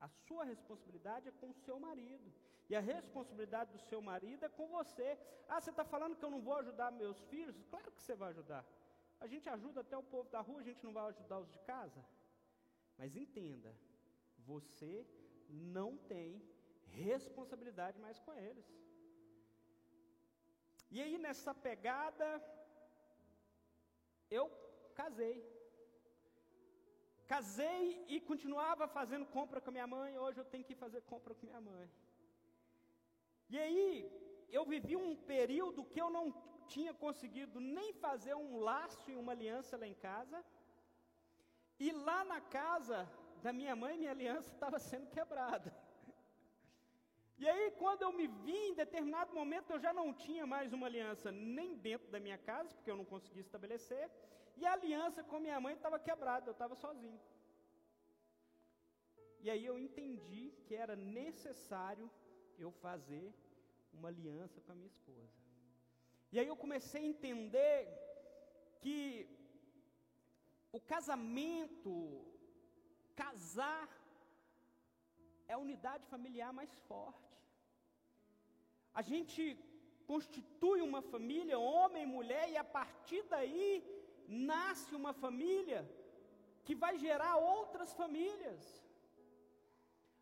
A 0.00 0.08
sua 0.08 0.44
responsabilidade 0.44 1.28
é 1.28 1.32
com 1.40 1.50
o 1.50 1.58
seu 1.64 1.78
marido. 1.78 2.32
E 2.68 2.74
a 2.74 2.80
responsabilidade 2.80 3.72
do 3.72 3.78
seu 3.78 4.00
marido 4.02 4.44
é 4.44 4.48
com 4.48 4.66
você. 4.68 5.18
Ah, 5.48 5.60
você 5.60 5.70
está 5.70 5.84
falando 5.84 6.16
que 6.16 6.24
eu 6.24 6.30
não 6.30 6.40
vou 6.40 6.56
ajudar 6.56 6.90
meus 6.90 7.18
filhos? 7.26 7.62
Claro 7.70 7.92
que 7.92 8.02
você 8.02 8.14
vai 8.14 8.30
ajudar. 8.30 8.64
A 9.20 9.26
gente 9.26 9.48
ajuda 9.48 9.80
até 9.80 9.96
o 9.96 10.02
povo 10.02 10.28
da 10.30 10.40
rua, 10.40 10.60
a 10.60 10.64
gente 10.64 10.84
não 10.84 10.92
vai 10.92 11.06
ajudar 11.08 11.38
os 11.38 11.50
de 11.50 11.58
casa. 11.60 12.04
Mas 12.98 13.16
entenda, 13.16 13.74
você 14.38 15.06
não 15.48 15.96
tem 15.96 16.42
responsabilidade 16.88 17.98
mais 17.98 18.18
com 18.18 18.34
eles. 18.34 18.66
E 20.90 21.00
aí 21.00 21.18
nessa 21.18 21.54
pegada, 21.54 22.28
eu 24.30 24.50
casei. 24.94 25.55
Casei 27.32 28.04
e 28.08 28.20
continuava 28.20 28.86
fazendo 28.86 29.26
compra 29.36 29.60
com 29.60 29.70
a 29.70 29.76
minha 29.76 29.86
mãe, 29.86 30.18
hoje 30.24 30.38
eu 30.40 30.44
tenho 30.52 30.64
que 30.68 30.74
fazer 30.74 31.00
compra 31.12 31.34
com 31.34 31.46
minha 31.46 31.60
mãe. 31.60 31.90
E 33.48 33.58
aí, 33.58 33.88
eu 34.56 34.64
vivi 34.64 34.94
um 34.96 35.14
período 35.34 35.84
que 35.92 36.00
eu 36.00 36.10
não 36.10 36.26
tinha 36.66 36.92
conseguido 37.04 37.60
nem 37.60 37.92
fazer 37.92 38.34
um 38.34 38.58
laço 38.68 39.10
e 39.10 39.16
uma 39.16 39.32
aliança 39.32 39.76
lá 39.76 39.86
em 39.86 39.94
casa. 39.94 40.44
E 41.78 41.90
lá 41.92 42.24
na 42.24 42.40
casa 42.40 43.08
da 43.42 43.52
minha 43.52 43.74
mãe, 43.76 43.98
minha 43.98 44.10
aliança 44.10 44.48
estava 44.52 44.78
sendo 44.78 45.10
quebrada. 45.16 45.70
E 47.38 47.46
aí, 47.46 47.70
quando 47.72 48.02
eu 48.02 48.12
me 48.12 48.26
vi, 48.26 48.56
em 48.68 48.74
determinado 48.74 49.34
momento, 49.34 49.70
eu 49.70 49.78
já 49.78 49.92
não 49.92 50.12
tinha 50.12 50.46
mais 50.46 50.72
uma 50.72 50.86
aliança 50.86 51.30
nem 51.30 51.76
dentro 51.76 52.08
da 52.10 52.18
minha 52.18 52.38
casa, 52.38 52.74
porque 52.74 52.90
eu 52.90 52.96
não 52.96 53.04
conseguia 53.04 53.42
estabelecer, 53.42 54.10
e 54.56 54.64
a 54.64 54.72
aliança 54.72 55.22
com 55.22 55.44
minha 55.46 55.60
mãe 55.64 55.74
estava 55.74 55.98
quebrada, 55.98 56.48
eu 56.48 56.56
estava 56.58 56.74
sozinho. 56.74 57.20
E 59.44 59.50
aí 59.50 59.64
eu 59.70 59.78
entendi 59.78 60.44
que 60.64 60.74
era 60.74 60.96
necessário 60.96 62.10
eu 62.58 62.70
fazer 62.84 63.26
uma 63.92 64.08
aliança 64.08 64.60
com 64.60 64.72
a 64.72 64.74
minha 64.74 64.92
esposa. 64.94 65.36
E 66.32 66.38
aí 66.38 66.48
eu 66.48 66.56
comecei 66.64 67.02
a 67.02 67.12
entender 67.12 67.78
que 68.80 68.96
o 70.78 70.80
casamento, 70.80 71.92
casar, 73.14 73.88
é 75.48 75.52
a 75.54 75.62
unidade 75.66 76.04
familiar 76.14 76.52
mais 76.52 76.72
forte. 76.88 77.32
A 78.92 79.02
gente 79.10 79.42
constitui 80.06 80.80
uma 80.80 81.02
família, 81.12 81.58
homem 81.58 82.02
e 82.02 82.14
mulher, 82.16 82.44
e 82.50 82.56
a 82.56 82.64
partir 82.64 83.22
daí 83.34 83.68
nasce 84.28 84.94
uma 84.94 85.12
família 85.12 85.80
que 86.64 86.74
vai 86.74 86.98
gerar 86.98 87.36
outras 87.36 87.92
famílias. 87.92 88.62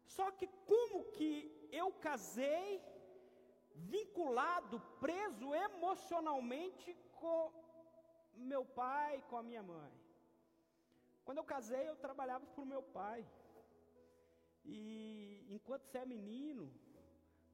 Só 0.04 0.30
que 0.30 0.46
como 0.66 1.04
que 1.12 1.30
eu 1.73 1.90
casei 1.92 2.82
vinculado, 3.75 4.80
preso 5.00 5.54
emocionalmente 5.54 6.96
com 7.20 7.52
meu 8.34 8.64
pai, 8.64 9.23
com 9.28 9.37
a 9.38 9.42
minha 9.42 9.62
mãe? 9.62 9.92
Quando 11.25 11.38
eu 11.38 11.44
casei, 11.44 11.88
eu 11.88 11.96
trabalhava 11.96 12.46
para 12.46 12.62
o 12.62 12.66
meu 12.66 12.82
pai. 12.82 13.26
E 14.64 15.46
enquanto 15.49 15.87
você 15.87 15.99
é 15.99 16.06
menino, 16.06 16.70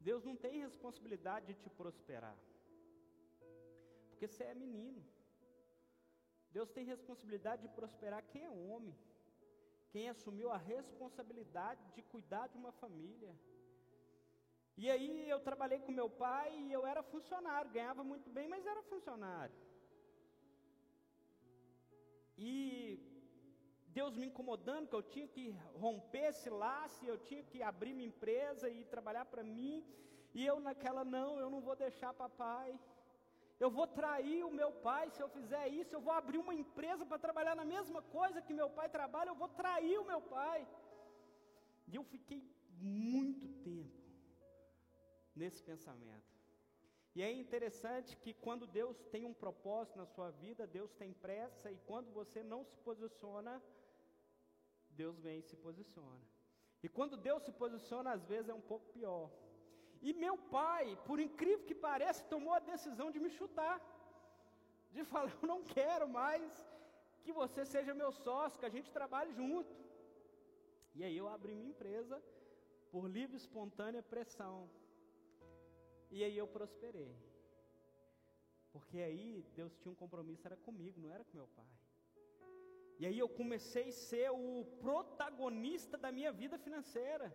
Deus 0.00 0.24
não 0.24 0.36
tem 0.36 0.60
responsabilidade 0.60 1.46
de 1.46 1.54
te 1.54 1.70
prosperar. 1.70 2.36
Porque 4.10 4.26
você 4.26 4.44
é 4.44 4.54
menino. 4.54 5.02
Deus 6.56 6.70
tem 6.76 6.84
responsabilidade 6.84 7.62
de 7.62 7.68
prosperar 7.68 8.22
quem 8.30 8.44
é 8.44 8.50
homem, 8.50 8.96
quem 9.92 10.08
assumiu 10.08 10.50
a 10.50 10.56
responsabilidade 10.56 11.82
de 11.94 12.02
cuidar 12.02 12.46
de 12.48 12.58
uma 12.62 12.72
família. 12.72 13.32
E 14.82 14.90
aí 14.90 15.28
eu 15.28 15.40
trabalhei 15.48 15.80
com 15.80 15.92
meu 15.92 16.08
pai 16.08 16.48
e 16.58 16.72
eu 16.72 16.86
era 16.92 17.02
funcionário, 17.02 17.70
ganhava 17.78 18.02
muito 18.02 18.28
bem, 18.36 18.48
mas 18.48 18.66
era 18.66 18.82
funcionário. 18.82 19.54
E 22.38 22.98
Deus 23.98 24.16
me 24.16 24.26
incomodando 24.26 24.88
que 24.88 24.98
eu 24.98 25.02
tinha 25.02 25.28
que 25.28 25.44
romper 25.84 26.26
esse 26.30 26.48
laço, 26.48 27.04
eu 27.04 27.18
tinha 27.18 27.42
que 27.42 27.62
abrir 27.62 27.92
minha 27.92 28.08
empresa 28.08 28.68
e 28.70 28.84
trabalhar 28.84 29.26
para 29.32 29.42
mim. 29.42 29.84
E 30.32 30.46
eu 30.46 30.58
naquela 30.60 31.04
não, 31.04 31.38
eu 31.38 31.50
não 31.50 31.60
vou 31.60 31.76
deixar 31.76 32.14
papai 32.14 32.78
eu 33.64 33.70
vou 33.76 33.86
trair 34.00 34.42
o 34.44 34.56
meu 34.60 34.70
pai 34.86 35.04
se 35.10 35.22
eu 35.22 35.28
fizer 35.36 35.64
isso, 35.80 35.94
eu 35.94 36.00
vou 36.06 36.14
abrir 36.20 36.38
uma 36.38 36.54
empresa 36.62 37.04
para 37.04 37.24
trabalhar 37.26 37.54
na 37.54 37.66
mesma 37.74 38.00
coisa 38.16 38.44
que 38.46 38.60
meu 38.60 38.70
pai 38.78 38.88
trabalha, 38.88 39.30
eu 39.30 39.40
vou 39.42 39.50
trair 39.62 39.98
o 39.98 40.08
meu 40.12 40.20
pai. 40.36 40.60
E 41.90 41.94
eu 41.98 42.04
fiquei 42.14 42.40
muito 42.80 43.46
tempo 43.70 44.00
nesse 45.34 45.62
pensamento. 45.62 46.30
E 47.14 47.22
é 47.22 47.30
interessante 47.30 48.16
que 48.16 48.32
quando 48.32 48.66
Deus 48.66 48.96
tem 49.14 49.24
um 49.26 49.34
propósito 49.34 49.98
na 49.98 50.06
sua 50.06 50.30
vida, 50.30 50.66
Deus 50.66 50.92
tem 50.94 51.12
pressa, 51.12 51.70
e 51.70 51.78
quando 51.90 52.10
você 52.12 52.42
não 52.42 52.64
se 52.64 52.76
posiciona, 52.78 53.62
Deus 54.90 55.18
vem 55.18 55.40
e 55.40 55.42
se 55.42 55.56
posiciona. 55.56 56.24
E 56.82 56.88
quando 56.88 57.16
Deus 57.16 57.42
se 57.42 57.52
posiciona, 57.52 58.12
às 58.12 58.24
vezes 58.24 58.48
é 58.48 58.54
um 58.54 58.60
pouco 58.72 58.86
pior. 58.92 59.30
E 60.00 60.12
meu 60.24 60.36
pai, 60.56 60.98
por 61.06 61.18
incrível 61.20 61.66
que 61.68 61.74
pareça, 61.74 62.30
tomou 62.34 62.54
a 62.54 62.66
decisão 62.72 63.10
de 63.10 63.20
me 63.24 63.30
chutar. 63.38 63.76
De 64.92 65.04
falar, 65.12 65.32
eu 65.42 65.48
não 65.52 65.62
quero 65.62 66.08
mais 66.08 66.50
que 67.22 67.32
você 67.32 67.64
seja 67.64 68.00
meu 68.02 68.12
sócio, 68.12 68.58
que 68.58 68.66
a 68.70 68.74
gente 68.76 68.90
trabalhe 68.98 69.32
junto. 69.40 69.74
E 70.94 71.04
aí 71.04 71.16
eu 71.16 71.28
abri 71.28 71.54
minha 71.54 71.70
empresa 71.74 72.16
por 72.90 73.04
livre 73.16 73.36
e 73.36 73.42
espontânea 73.44 74.02
pressão. 74.02 74.68
E 76.10 76.24
aí 76.24 76.36
eu 76.36 76.48
prosperei. 76.56 77.12
Porque 78.72 78.98
aí 78.98 79.44
Deus 79.54 79.76
tinha 79.76 79.92
um 79.92 80.00
compromisso, 80.02 80.46
era 80.46 80.56
comigo, 80.56 81.00
não 81.00 81.12
era 81.12 81.24
com 81.24 81.36
meu 81.36 81.48
pai. 81.48 81.72
E 82.98 83.06
aí 83.06 83.18
eu 83.18 83.28
comecei 83.28 83.88
a 83.88 83.92
ser 83.92 84.30
o 84.30 84.64
protagonista 84.80 85.96
da 85.96 86.10
minha 86.12 86.32
vida 86.32 86.58
financeira. 86.58 87.26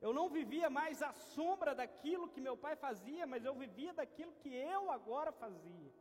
Eu 0.00 0.12
não 0.18 0.26
vivia 0.28 0.68
mais 0.70 1.02
à 1.02 1.12
sombra 1.34 1.74
daquilo 1.74 2.28
que 2.32 2.46
meu 2.48 2.56
pai 2.64 2.74
fazia, 2.76 3.26
mas 3.26 3.44
eu 3.44 3.54
vivia 3.54 3.92
daquilo 4.00 4.32
que 4.40 4.52
eu 4.54 4.90
agora 4.90 5.32
fazia. 5.32 5.92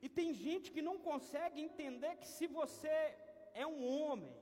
E 0.00 0.08
tem 0.08 0.32
gente 0.32 0.70
que 0.74 0.86
não 0.88 0.96
consegue 1.08 1.60
entender 1.60 2.16
que 2.16 2.28
se 2.36 2.46
você 2.46 2.96
é 3.62 3.66
um 3.66 3.80
homem, 3.94 4.34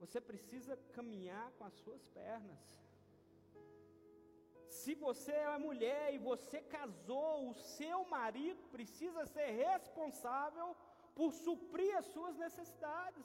você 0.00 0.20
precisa 0.20 0.76
caminhar 0.96 1.46
com 1.56 1.64
as 1.64 1.74
suas 1.74 2.08
pernas. 2.08 2.64
Se 4.80 4.94
você 4.94 5.32
é 5.32 5.58
mulher 5.58 6.12
e 6.12 6.18
você 6.18 6.60
casou, 6.76 7.50
o 7.50 7.54
seu 7.54 8.04
marido 8.16 8.62
precisa 8.76 9.24
ser 9.34 9.50
responsável 9.68 10.68
por 11.14 11.32
suprir 11.32 11.96
as 11.96 12.06
suas 12.06 12.36
necessidades. 12.36 13.24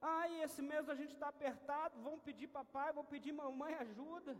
Ai, 0.00 0.42
esse 0.42 0.62
mês 0.62 0.88
a 0.88 0.94
gente 0.94 1.12
está 1.12 1.28
apertado, 1.28 2.00
vamos 2.00 2.22
pedir 2.22 2.46
papai, 2.46 2.92
vou 2.92 3.04
pedir 3.04 3.32
mamãe 3.32 3.74
ajuda. 3.74 4.36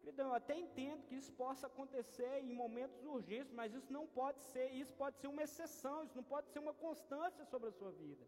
Querido, 0.00 0.22
eu 0.22 0.34
até 0.34 0.54
entendo 0.58 1.06
que 1.06 1.14
isso 1.14 1.32
possa 1.32 1.66
acontecer 1.66 2.42
em 2.42 2.54
momentos 2.54 3.04
urgentes, 3.04 3.52
mas 3.52 3.74
isso 3.74 3.92
não 3.92 4.06
pode 4.06 4.40
ser, 4.40 4.70
isso 4.70 4.92
pode 4.94 5.16
ser 5.18 5.28
uma 5.28 5.42
exceção, 5.42 6.04
isso 6.04 6.16
não 6.16 6.24
pode 6.24 6.48
ser 6.50 6.58
uma 6.58 6.74
constância 6.74 7.44
sobre 7.44 7.68
a 7.68 7.72
sua 7.72 7.92
vida. 7.92 8.26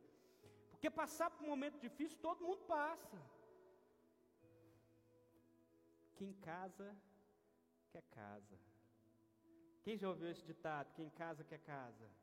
Porque 0.70 0.90
passar 0.90 1.30
por 1.30 1.44
um 1.44 1.48
momento 1.48 1.78
difícil, 1.78 2.18
todo 2.20 2.44
mundo 2.44 2.62
passa. 2.66 3.18
Quem 6.16 6.32
casa, 6.34 6.94
quer 7.90 8.02
casa. 8.10 8.58
Quem 9.82 9.96
já 9.96 10.08
ouviu 10.08 10.30
esse 10.30 10.44
ditado? 10.44 10.92
Quem 10.94 11.08
casa, 11.10 11.42
quer 11.44 11.58
casa. 11.58 12.22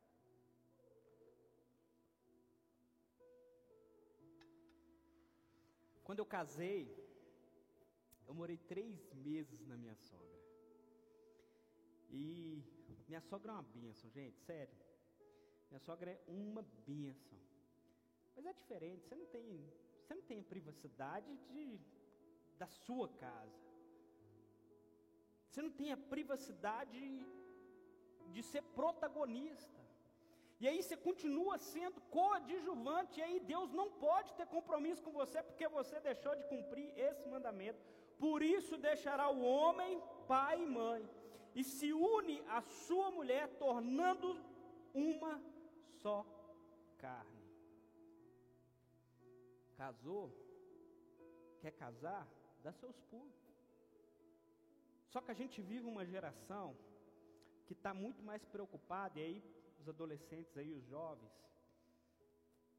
Quando 6.10 6.22
eu 6.22 6.26
casei, 6.26 6.92
eu 8.28 8.34
morei 8.34 8.58
três 8.58 9.14
meses 9.14 9.64
na 9.68 9.78
minha 9.78 9.94
sogra. 9.94 10.40
E 12.10 12.64
minha 13.08 13.22
sogra 13.22 13.52
é 13.52 13.54
uma 13.54 13.62
bênção, 13.62 14.10
gente, 14.10 14.40
sério. 14.40 14.76
Minha 15.70 15.80
sogra 15.80 16.10
é 16.10 16.20
uma 16.28 16.64
bênção. 16.88 17.38
Mas 18.36 18.44
é 18.44 18.54
diferente, 18.54 19.06
você 19.06 19.14
não 19.14 19.28
tem, 19.28 19.72
você 20.02 20.16
não 20.16 20.24
tem 20.24 20.40
a 20.40 20.44
privacidade 20.44 21.32
de, 21.52 21.80
da 22.58 22.66
sua 22.66 23.08
casa. 23.10 23.62
Você 25.48 25.62
não 25.62 25.70
tem 25.70 25.92
a 25.92 25.98
privacidade 25.98 27.00
de 28.34 28.42
ser 28.42 28.64
protagonista. 28.64 29.79
E 30.60 30.68
aí 30.68 30.82
você 30.84 30.98
continua 30.98 31.58
sendo 31.58 32.02
coadjuvante, 32.16 33.20
e 33.20 33.24
aí 33.24 33.40
Deus 33.40 33.72
não 33.72 33.90
pode 33.92 34.34
ter 34.34 34.46
compromisso 34.46 35.02
com 35.02 35.12
você 35.12 35.42
porque 35.42 35.68
você 35.70 36.00
deixou 36.02 36.36
de 36.36 36.44
cumprir 36.46 36.88
esse 36.98 37.26
mandamento. 37.30 37.80
Por 38.18 38.42
isso 38.42 38.78
deixará 38.78 39.30
o 39.30 39.42
homem 39.42 40.02
pai 40.28 40.62
e 40.62 40.66
mãe, 40.66 41.10
e 41.56 41.64
se 41.64 41.94
une 41.94 42.42
à 42.48 42.62
sua 42.62 43.10
mulher, 43.10 43.48
tornando 43.58 44.38
uma 44.94 45.42
só 46.02 46.26
carne. 46.98 47.40
Casou? 49.78 50.30
Quer 51.62 51.72
casar? 51.72 52.28
Dá 52.62 52.72
seus 52.74 53.00
pulos. 53.04 53.40
Só 55.08 55.22
que 55.22 55.32
a 55.32 55.34
gente 55.34 55.62
vive 55.62 55.88
uma 55.88 56.06
geração 56.06 56.76
que 57.66 57.74
está 57.74 57.94
muito 57.94 58.22
mais 58.22 58.44
preocupada, 58.46 59.20
e 59.20 59.24
aí 59.24 59.59
os 59.80 59.88
adolescentes 59.88 60.58
aí, 60.58 60.72
os 60.74 60.86
jovens, 60.86 61.32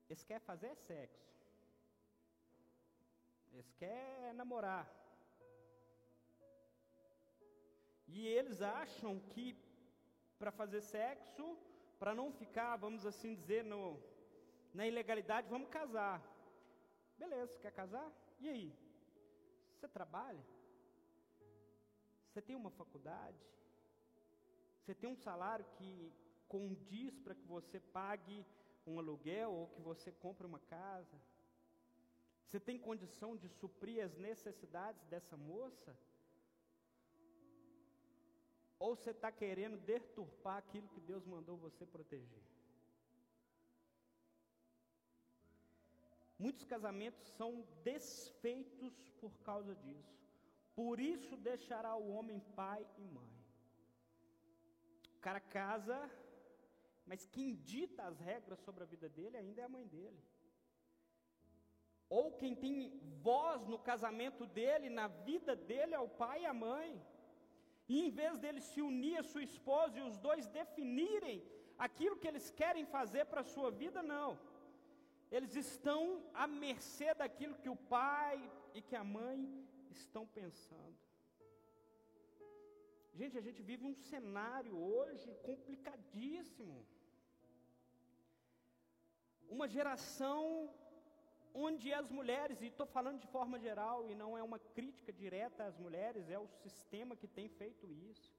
eles 0.08 0.22
querem 0.22 0.44
fazer 0.44 0.74
sexo. 0.76 1.30
Eles 3.52 3.70
querem 3.72 4.34
namorar. 4.34 4.86
E 8.06 8.26
eles 8.26 8.60
acham 8.60 9.18
que 9.32 9.56
para 10.38 10.50
fazer 10.50 10.80
sexo, 10.80 11.56
para 11.98 12.14
não 12.14 12.32
ficar, 12.32 12.76
vamos 12.76 13.06
assim 13.06 13.34
dizer, 13.34 13.62
no, 13.64 14.02
na 14.74 14.86
ilegalidade, 14.86 15.48
vamos 15.48 15.68
casar. 15.68 16.20
Beleza, 17.18 17.58
quer 17.60 17.72
casar? 17.72 18.10
E 18.40 18.48
aí? 18.48 18.74
Você 19.74 19.86
trabalha? 19.88 20.44
Você 22.26 22.40
tem 22.40 22.56
uma 22.56 22.70
faculdade? 22.70 23.38
Você 24.80 24.94
tem 24.94 25.08
um 25.08 25.16
salário 25.16 25.64
que 25.76 26.12
condiz 26.54 27.12
para 27.24 27.34
que 27.38 27.46
você 27.56 27.78
pague 27.98 28.38
um 28.86 28.98
aluguel 29.02 29.50
ou 29.58 29.66
que 29.74 29.82
você 29.90 30.10
compre 30.24 30.46
uma 30.46 30.62
casa? 30.76 31.18
Você 32.44 32.58
tem 32.68 32.86
condição 32.88 33.30
de 33.42 33.48
suprir 33.60 33.98
as 34.04 34.14
necessidades 34.28 35.02
dessa 35.12 35.36
moça? 35.36 35.96
Ou 38.84 38.96
você 38.96 39.10
está 39.10 39.30
querendo 39.30 39.76
deturpar 39.92 40.56
aquilo 40.58 40.88
que 40.94 41.00
Deus 41.10 41.24
mandou 41.34 41.56
você 41.56 41.84
proteger? 41.86 42.42
Muitos 46.44 46.64
casamentos 46.64 47.22
são 47.38 47.50
desfeitos 47.84 48.94
por 49.20 49.32
causa 49.48 49.74
disso. 49.84 50.18
Por 50.74 50.98
isso 50.98 51.36
deixará 51.36 51.94
o 51.94 52.08
homem 52.14 52.40
pai 52.56 52.82
e 52.96 53.04
mãe. 53.16 53.30
O 55.16 55.20
cara 55.20 55.38
casa, 55.38 55.98
mas 57.10 57.26
quem 57.34 57.48
dita 57.70 58.02
as 58.08 58.18
regras 58.30 58.60
sobre 58.66 58.82
a 58.84 58.90
vida 58.92 59.08
dele 59.16 59.36
ainda 59.36 59.60
é 59.60 59.64
a 59.64 59.74
mãe 59.76 59.86
dele. 59.94 60.20
Ou 62.18 62.26
quem 62.40 62.52
tem 62.64 62.76
voz 63.28 63.66
no 63.72 63.78
casamento 63.88 64.44
dele, 64.58 64.88
na 64.98 65.06
vida 65.28 65.54
dele, 65.70 65.92
é 65.98 66.02
o 66.04 66.14
pai 66.22 66.36
e 66.42 66.50
a 66.50 66.54
mãe. 66.68 66.90
E 67.92 67.96
em 68.04 68.10
vez 68.20 68.34
dele 68.42 68.60
se 68.60 68.80
unir 68.90 69.16
à 69.18 69.24
sua 69.30 69.42
esposa 69.50 69.98
e 69.98 70.06
os 70.10 70.16
dois 70.26 70.46
definirem 70.60 71.36
aquilo 71.86 72.18
que 72.20 72.28
eles 72.30 72.46
querem 72.60 72.86
fazer 72.96 73.24
para 73.30 73.40
a 73.40 73.50
sua 73.54 73.70
vida, 73.82 74.00
não. 74.14 74.30
Eles 75.36 75.54
estão 75.64 76.00
à 76.42 76.46
mercê 76.64 77.10
daquilo 77.22 77.60
que 77.62 77.72
o 77.74 77.80
pai 77.98 78.38
e 78.72 78.80
que 78.88 78.96
a 79.02 79.04
mãe 79.18 79.38
estão 79.98 80.24
pensando. 80.40 80.98
Gente, 83.18 83.36
a 83.36 83.44
gente 83.48 83.60
vive 83.70 83.84
um 83.84 83.96
cenário 84.12 84.74
hoje 84.94 85.28
complicadíssimo. 85.48 86.78
Uma 89.56 89.66
geração 89.68 90.70
onde 91.52 91.92
as 91.92 92.08
mulheres, 92.18 92.60
e 92.62 92.66
estou 92.66 92.86
falando 92.86 93.20
de 93.20 93.26
forma 93.26 93.58
geral, 93.58 94.08
e 94.08 94.14
não 94.14 94.38
é 94.38 94.42
uma 94.42 94.58
crítica 94.76 95.12
direta 95.12 95.64
às 95.64 95.76
mulheres, 95.76 96.30
é 96.30 96.38
o 96.38 96.46
sistema 96.64 97.16
que 97.16 97.26
tem 97.26 97.48
feito 97.48 97.90
isso. 98.10 98.32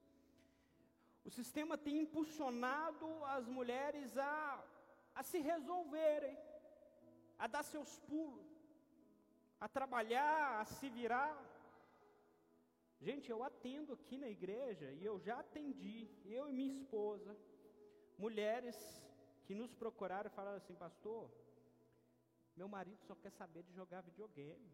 O 1.23 1.29
sistema 1.29 1.77
tem 1.77 1.99
impulsionado 1.99 3.07
as 3.25 3.47
mulheres 3.47 4.17
a, 4.17 4.63
a 5.13 5.23
se 5.23 5.39
resolverem, 5.39 6.37
a 7.37 7.47
dar 7.47 7.63
seus 7.63 7.99
pulos, 7.99 8.49
a 9.59 9.67
trabalhar, 9.67 10.61
a 10.61 10.65
se 10.65 10.89
virar. 10.89 11.35
Gente, 12.99 13.29
eu 13.29 13.43
atendo 13.43 13.93
aqui 13.93 14.17
na 14.17 14.29
igreja 14.29 14.91
e 14.93 15.03
eu 15.03 15.19
já 15.19 15.39
atendi, 15.39 16.07
eu 16.25 16.49
e 16.49 16.53
minha 16.53 16.73
esposa, 16.79 17.35
mulheres 18.17 18.77
que 19.51 19.55
nos 19.61 19.73
procuraram 19.73 20.29
e 20.29 20.33
falaram 20.33 20.59
assim, 20.59 20.75
pastor, 20.75 21.29
meu 22.55 22.69
marido 22.69 23.01
só 23.07 23.15
quer 23.15 23.31
saber 23.31 23.63
de 23.63 23.73
jogar 23.73 23.99
videogame. 24.09 24.71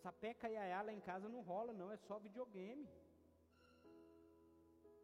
Sapeca 0.00 0.48
e 0.48 0.56
aiá 0.56 0.80
lá 0.82 0.92
em 0.92 1.00
casa 1.00 1.28
não 1.28 1.40
rola, 1.40 1.72
não, 1.72 1.90
é 1.90 1.96
só 1.96 2.20
videogame. 2.20 2.88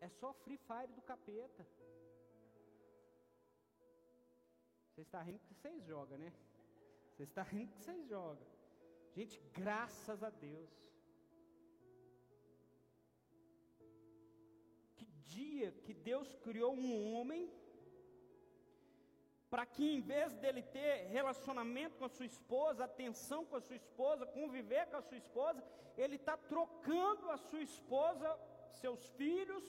É 0.01 0.09
só 0.21 0.33
Free 0.33 0.61
Fire 0.69 0.93
do 0.93 1.03
capeta. 1.03 1.67
Você 4.91 5.01
está 5.01 5.21
rindo 5.21 5.41
que 5.41 5.55
vocês 5.55 5.83
jogam, 5.85 6.17
né? 6.17 6.33
Você 7.11 7.25
está 7.25 7.43
rindo 7.43 7.73
que 7.73 7.83
vocês 7.83 8.07
jogam. 8.07 8.47
Gente, 9.17 9.37
graças 9.53 10.23
a 10.23 10.31
Deus. 10.31 10.71
Dia 15.37 15.69
que 15.85 15.95
Deus 16.11 16.29
criou 16.45 16.73
um 16.85 16.93
homem 17.13 17.43
para 19.53 19.65
que 19.75 19.85
em 19.97 20.01
vez 20.13 20.31
dele 20.43 20.63
ter 20.77 20.93
relacionamento 21.19 21.97
com 21.99 22.07
a 22.09 22.15
sua 22.17 22.29
esposa, 22.35 22.85
atenção 22.85 23.41
com 23.49 23.57
a 23.57 23.65
sua 23.69 23.79
esposa, 23.85 24.31
conviver 24.39 24.85
com 24.91 24.99
a 24.99 25.07
sua 25.09 25.21
esposa, 25.25 25.61
ele 26.03 26.17
está 26.21 26.37
trocando 26.53 27.25
a 27.37 27.39
sua 27.49 27.63
esposa, 27.71 28.29
seus 28.83 29.03
filhos, 29.21 29.65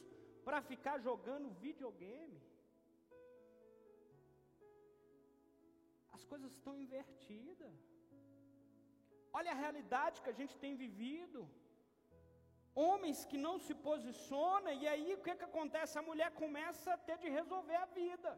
para 0.45 0.60
ficar 0.71 0.97
jogando 1.08 1.56
videogame. 1.65 2.39
as 6.21 6.26
coisas 6.32 6.52
estão 6.56 6.74
invertidas. 6.84 7.76
Olha 9.38 9.52
a 9.52 9.60
realidade 9.63 10.21
que 10.21 10.32
a 10.34 10.38
gente 10.39 10.56
tem 10.63 10.74
vivido. 10.86 11.39
Homens 12.81 13.19
que 13.29 13.37
não 13.45 13.55
se 13.65 13.73
posicionam, 13.87 14.73
e 14.81 14.87
aí 14.93 15.09
o 15.17 15.21
que, 15.25 15.35
que 15.39 15.47
acontece? 15.49 15.97
A 15.97 16.07
mulher 16.09 16.29
começa 16.41 16.87
a 16.93 17.01
ter 17.07 17.17
de 17.23 17.29
resolver 17.39 17.79
a 17.81 17.87
vida. 17.99 18.31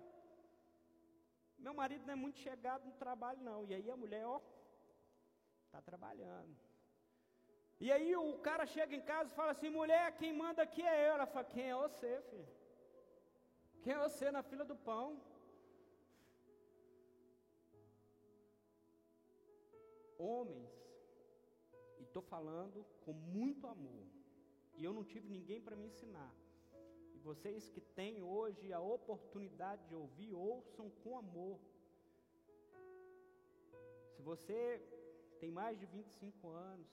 Meu 1.65 1.73
marido 1.81 2.05
não 2.05 2.15
é 2.17 2.19
muito 2.23 2.39
chegado 2.47 2.83
no 2.89 2.95
trabalho, 3.03 3.41
não. 3.49 3.59
E 3.69 3.73
aí 3.77 3.87
a 3.95 4.01
mulher, 4.03 4.25
ó, 4.35 4.39
está 5.65 5.81
trabalhando. 5.89 6.55
E 7.85 7.89
aí 7.95 8.09
o 8.15 8.37
cara 8.47 8.65
chega 8.75 8.95
em 8.95 9.05
casa 9.11 9.29
e 9.29 9.37
fala 9.41 9.51
assim: 9.55 9.69
mulher, 9.79 10.05
quem 10.19 10.33
manda 10.43 10.61
aqui 10.67 10.83
é 10.93 10.95
eu. 11.07 11.13
Ela 11.17 11.29
fala: 11.33 11.51
quem 11.53 11.69
é 11.69 11.75
você, 11.85 12.11
filho? 12.29 12.49
Quem 13.83 13.93
é 13.93 13.99
você 14.07 14.25
na 14.37 14.43
fila 14.49 14.65
do 14.71 14.77
pão? 14.89 15.07
homens, 20.23 20.71
e 21.99 22.03
estou 22.03 22.21
falando 22.21 22.85
com 23.03 23.13
muito 23.13 23.67
amor, 23.67 24.07
e 24.75 24.83
eu 24.83 24.93
não 24.93 25.03
tive 25.03 25.27
ninguém 25.29 25.61
para 25.61 25.75
me 25.75 25.87
ensinar. 25.87 26.33
E 27.13 27.19
vocês 27.19 27.69
que 27.69 27.81
têm 27.81 28.21
hoje 28.21 28.73
a 28.73 28.79
oportunidade 28.79 29.85
de 29.87 29.95
ouvir, 29.95 30.33
ouçam 30.33 30.89
com 31.01 31.17
amor. 31.17 31.59
Se 34.15 34.21
você 34.21 34.81
tem 35.39 35.51
mais 35.51 35.79
de 35.79 35.85
25 35.85 36.49
anos, 36.49 36.87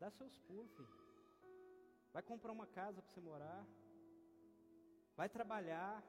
dá 0.00 0.10
seus 0.10 0.36
pulos, 0.38 0.72
filho. 0.72 1.02
Vai 2.12 2.22
comprar 2.22 2.52
uma 2.52 2.66
casa 2.66 3.00
para 3.00 3.12
você 3.12 3.20
morar. 3.20 3.66
Vai 5.16 5.28
trabalhar. 5.28 6.02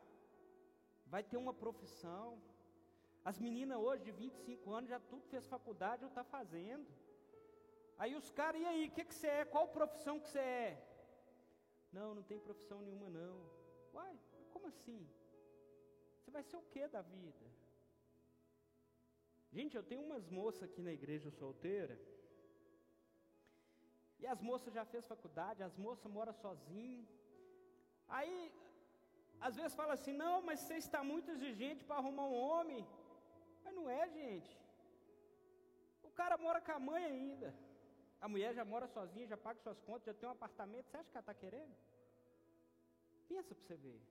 Vai 1.05 1.23
ter 1.23 1.37
uma 1.37 1.53
profissão. 1.53 2.41
As 3.23 3.39
meninas 3.39 3.77
hoje 3.77 4.03
de 4.03 4.11
25 4.11 4.71
anos 4.73 4.89
já 4.89 4.99
tudo 4.99 5.23
fez 5.27 5.47
faculdade 5.47 6.03
ou 6.03 6.09
está 6.09 6.23
fazendo. 6.23 6.87
Aí 7.97 8.15
os 8.15 8.29
caras, 8.29 8.61
e 8.61 8.65
aí, 8.65 8.87
o 8.87 8.91
que, 8.91 9.05
que 9.05 9.15
você 9.15 9.27
é? 9.27 9.45
Qual 9.45 9.67
profissão 9.67 10.19
que 10.19 10.29
você 10.29 10.39
é? 10.39 10.69
Não, 11.91 12.15
não 12.15 12.23
tem 12.23 12.39
profissão 12.39 12.81
nenhuma 12.81 13.09
não. 13.09 13.35
Uai, 13.93 14.19
como 14.51 14.67
assim? 14.67 15.07
Você 16.17 16.31
vai 16.31 16.43
ser 16.43 16.57
o 16.57 16.63
que 16.63 16.87
da 16.87 17.01
vida? 17.01 17.45
Gente, 19.51 19.77
eu 19.77 19.83
tenho 19.83 20.01
umas 20.01 20.27
moças 20.27 20.63
aqui 20.63 20.81
na 20.81 20.91
igreja 20.91 21.29
solteira. 21.29 21.95
E 24.19 24.25
as 24.33 24.41
moças 24.41 24.73
já 24.73 24.83
fez 24.85 25.05
faculdade, 25.05 25.61
as 25.61 25.75
moças 25.85 26.11
moram 26.11 26.33
sozinhas. 26.33 27.07
Aí, 28.07 28.51
às 29.39 29.55
vezes 29.55 29.75
fala 29.75 29.93
assim, 29.93 30.13
não, 30.13 30.41
mas 30.41 30.59
você 30.59 30.75
está 30.75 31.03
muito 31.03 31.29
exigente 31.29 31.83
para 31.83 31.97
arrumar 31.97 32.25
um 32.27 32.39
homem. 32.47 32.87
Mas 33.63 33.75
não 33.75 33.89
é, 33.89 34.09
gente. 34.09 34.51
O 36.01 36.09
cara 36.09 36.37
mora 36.37 36.61
com 36.61 36.71
a 36.71 36.79
mãe 36.79 37.03
ainda. 37.05 37.53
A 38.25 38.27
mulher 38.33 38.51
já 38.57 38.63
mora 38.73 38.87
sozinha, 38.87 39.31
já 39.31 39.37
paga 39.45 39.59
suas 39.59 39.79
contas, 39.87 40.05
já 40.05 40.13
tem 40.19 40.27
um 40.29 40.31
apartamento. 40.37 40.85
Você 40.87 40.97
acha 40.97 41.09
que 41.11 41.17
ela 41.17 41.23
está 41.27 41.33
querendo? 41.33 41.73
Pensa 43.31 43.53
para 43.53 43.65
você 43.65 43.75
ver. 43.85 44.01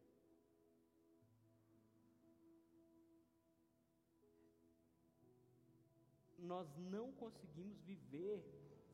Nós 6.53 6.69
não 6.95 7.07
conseguimos 7.23 7.81
viver 7.93 8.37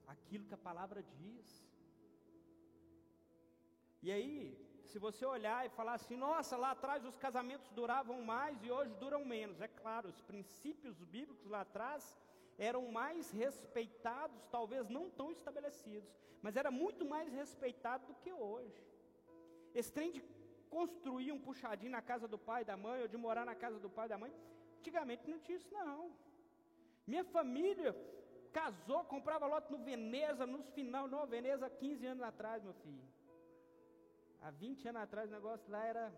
aquilo 0.07 0.47
que 0.47 0.55
a 0.55 0.65
palavra 0.69 1.03
diz. 1.03 1.49
E 4.01 4.13
aí, 4.13 4.33
se 4.85 5.01
você 5.01 5.27
olhar 5.27 5.67
e 5.67 5.77
falar 5.81 5.95
assim, 5.95 6.17
nossa, 6.17 6.57
lá 6.57 6.71
atrás 6.71 7.05
os 7.05 7.19
casamentos 7.27 7.69
duravam 7.81 8.23
mais 8.23 8.63
e 8.63 8.71
hoje 8.71 8.95
duram 9.05 9.25
menos. 9.25 9.61
É 9.61 9.67
claro, 9.67 10.09
os 10.09 10.23
princípios 10.31 11.03
bíblicos 11.03 11.51
lá 11.55 11.63
atrás 11.63 12.17
eram 12.59 12.91
mais 12.91 13.31
respeitados, 13.31 14.45
talvez 14.51 14.89
não 14.89 15.09
tão 15.09 15.31
estabelecidos, 15.31 16.13
mas 16.43 16.57
era 16.57 16.71
muito 16.71 17.05
mais 17.05 17.33
respeitado 17.33 18.07
do 18.07 18.15
que 18.15 18.33
hoje. 18.33 18.83
Esse 19.75 19.93
trem 19.93 20.11
de 20.11 20.21
construir 20.69 21.31
um 21.33 21.41
puxadinho 21.41 21.93
na 21.93 22.03
casa 22.03 22.27
do 22.27 22.39
pai 22.39 22.63
e 22.63 22.65
da 22.65 22.77
mãe, 22.77 23.03
ou 23.03 23.09
de 23.09 23.17
morar 23.17 23.47
na 23.47 23.55
casa 23.55 23.79
do 23.79 23.89
pai 23.89 24.07
e 24.07 24.09
da 24.09 24.19
mãe, 24.19 24.33
antigamente 24.79 25.31
não 25.31 25.39
tinha 25.39 25.57
isso 25.57 25.73
não. 25.73 26.11
Minha 27.07 27.25
família 27.25 27.95
casou, 28.53 29.05
comprava 29.05 29.47
lote 29.47 29.71
no 29.71 29.79
Veneza, 29.79 30.47
nos 30.47 30.69
final, 30.71 31.07
no 31.09 31.27
Veneza, 31.27 31.71
15 31.71 32.07
anos 32.07 32.23
atrás, 32.23 32.63
meu 32.63 32.75
filho. 32.75 33.03
Há 34.43 34.51
20 34.51 34.89
anos 34.89 35.03
atrás 35.03 35.31
o 35.31 35.33
negócio 35.33 35.71
lá 35.71 35.85
era, 35.85 36.13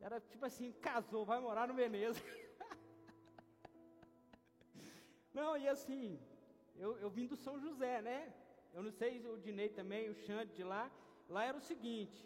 era 0.00 0.20
tipo 0.20 0.44
assim, 0.44 0.72
casou, 0.72 1.24
vai 1.24 1.40
morar 1.40 1.68
no 1.68 1.74
Veneza. 1.74 2.20
Não, 5.38 5.56
e 5.56 5.66
assim, 5.68 6.18
eu, 6.76 6.96
eu 6.98 7.10
vim 7.10 7.26
do 7.26 7.36
São 7.36 7.58
José, 7.58 8.00
né? 8.00 8.32
Eu 8.72 8.82
não 8.82 8.92
sei 9.00 9.10
o 9.28 9.36
Dinei 9.38 9.68
também, 9.68 10.08
o 10.08 10.14
Xande 10.14 10.52
de 10.54 10.64
lá. 10.64 10.90
Lá 11.28 11.44
era 11.44 11.56
o 11.56 11.66
seguinte: 11.70 12.18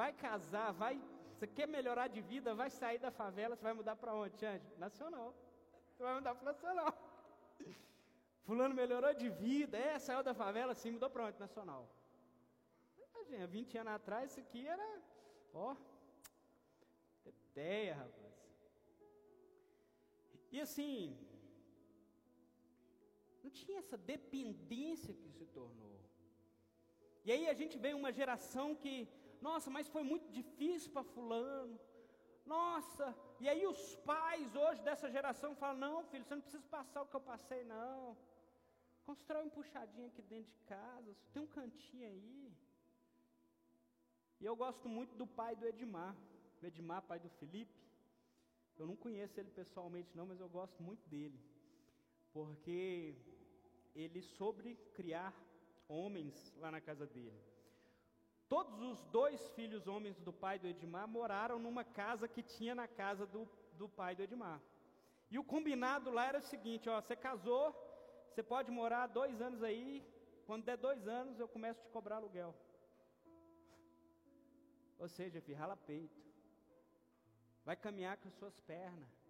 vai 0.00 0.12
casar, 0.12 0.72
vai. 0.72 1.00
Você 1.32 1.46
quer 1.46 1.68
melhorar 1.68 2.08
de 2.08 2.20
vida, 2.20 2.54
vai 2.54 2.70
sair 2.70 2.98
da 2.98 3.10
favela, 3.10 3.54
você 3.54 3.62
vai 3.62 3.74
mudar 3.74 3.96
para 3.96 4.14
onde, 4.14 4.38
Xande? 4.38 4.64
Nacional. 4.78 5.34
Você 5.90 6.02
vai 6.02 6.14
mudar 6.14 6.34
para 6.34 6.44
Nacional. 6.52 6.92
Fulano 8.46 8.74
melhorou 8.74 9.12
de 9.14 9.28
vida, 9.28 9.76
é, 9.76 9.98
saiu 9.98 10.22
da 10.22 10.34
favela, 10.34 10.74
sim, 10.74 10.92
mudou 10.92 11.10
para 11.10 11.26
onde? 11.26 11.38
Nacional. 11.38 11.88
Imagina, 12.98 13.46
20 13.46 13.78
anos 13.78 13.92
atrás, 13.92 14.30
isso 14.30 14.40
aqui 14.40 14.66
era, 14.66 15.00
ó, 15.52 15.74
ideia, 17.26 17.96
rapaz. 17.96 18.26
E 20.52 20.60
assim, 20.60 21.18
não 23.46 23.50
tinha 23.62 23.78
essa 23.78 23.96
dependência 24.12 25.14
que 25.14 25.28
se 25.38 25.46
tornou. 25.58 25.98
E 27.24 27.30
aí 27.34 27.44
a 27.52 27.54
gente 27.60 27.76
vê 27.84 27.92
uma 27.94 28.12
geração 28.20 28.66
que, 28.82 28.94
nossa, 29.40 29.68
mas 29.76 29.88
foi 29.94 30.02
muito 30.12 30.28
difícil 30.40 30.90
para 30.92 31.04
fulano. 31.14 31.78
Nossa, 32.44 33.06
e 33.40 33.48
aí 33.48 33.64
os 33.66 33.82
pais 34.10 34.54
hoje 34.54 34.82
dessa 34.88 35.08
geração 35.16 35.50
falam: 35.62 35.78
"Não, 35.86 36.04
filho, 36.10 36.24
você 36.24 36.34
não 36.34 36.42
precisa 36.42 36.66
passar 36.76 37.02
o 37.02 37.08
que 37.10 37.16
eu 37.18 37.24
passei 37.32 37.62
não. 37.64 38.16
Constrói 39.08 39.42
um 39.44 39.54
puxadinho 39.56 40.08
aqui 40.08 40.22
dentro 40.22 40.52
de 40.52 40.62
casa, 40.74 41.16
tem 41.32 41.42
um 41.42 41.52
cantinho 41.58 42.06
aí". 42.12 42.52
E 44.40 44.44
eu 44.44 44.54
gosto 44.64 44.88
muito 44.88 45.14
do 45.20 45.26
pai 45.40 45.52
do 45.56 45.66
Edmar, 45.72 46.14
o 46.62 46.66
Edmar, 46.66 47.02
pai 47.02 47.18
do 47.26 47.30
Felipe. 47.40 47.80
Eu 48.80 48.86
não 48.86 48.96
conheço 49.04 49.38
ele 49.40 49.50
pessoalmente 49.50 50.16
não, 50.16 50.26
mas 50.26 50.40
eu 50.40 50.48
gosto 50.48 50.82
muito 50.82 51.04
dele. 51.08 51.40
Porque 52.36 53.16
ele 53.96 54.20
sobre 54.22 54.76
criar 54.94 55.32
homens 55.88 56.54
lá 56.58 56.70
na 56.70 56.80
casa 56.80 57.06
dele. 57.06 57.40
Todos 58.48 58.80
os 58.80 59.02
dois 59.06 59.40
filhos 59.56 59.88
homens 59.88 60.20
do 60.20 60.32
pai 60.32 60.58
do 60.58 60.68
Edmar 60.68 61.08
moraram 61.08 61.58
numa 61.58 61.82
casa 61.82 62.28
que 62.28 62.42
tinha 62.42 62.74
na 62.74 62.86
casa 62.86 63.26
do, 63.26 63.48
do 63.72 63.88
pai 63.88 64.14
do 64.14 64.22
Edmar. 64.22 64.60
E 65.30 65.38
o 65.38 65.44
combinado 65.44 66.10
lá 66.10 66.26
era 66.26 66.38
o 66.38 66.48
seguinte: 66.52 66.88
ó, 66.88 67.00
você 67.00 67.16
casou, 67.16 67.74
você 68.28 68.42
pode 68.42 68.70
morar 68.70 69.08
dois 69.08 69.40
anos 69.40 69.62
aí, 69.62 70.04
quando 70.46 70.64
der 70.64 70.76
dois 70.76 71.08
anos 71.08 71.40
eu 71.40 71.48
começo 71.48 71.80
a 71.80 71.84
te 71.84 71.90
cobrar 71.90 72.16
aluguel. 72.16 72.54
Ou 74.98 75.08
seja, 75.08 75.40
filho, 75.40 75.58
rala 75.58 75.76
peito. 75.76 76.24
Vai 77.64 77.74
caminhar 77.74 78.16
com 78.18 78.28
as 78.28 78.34
suas 78.34 78.60
pernas. 78.60 79.25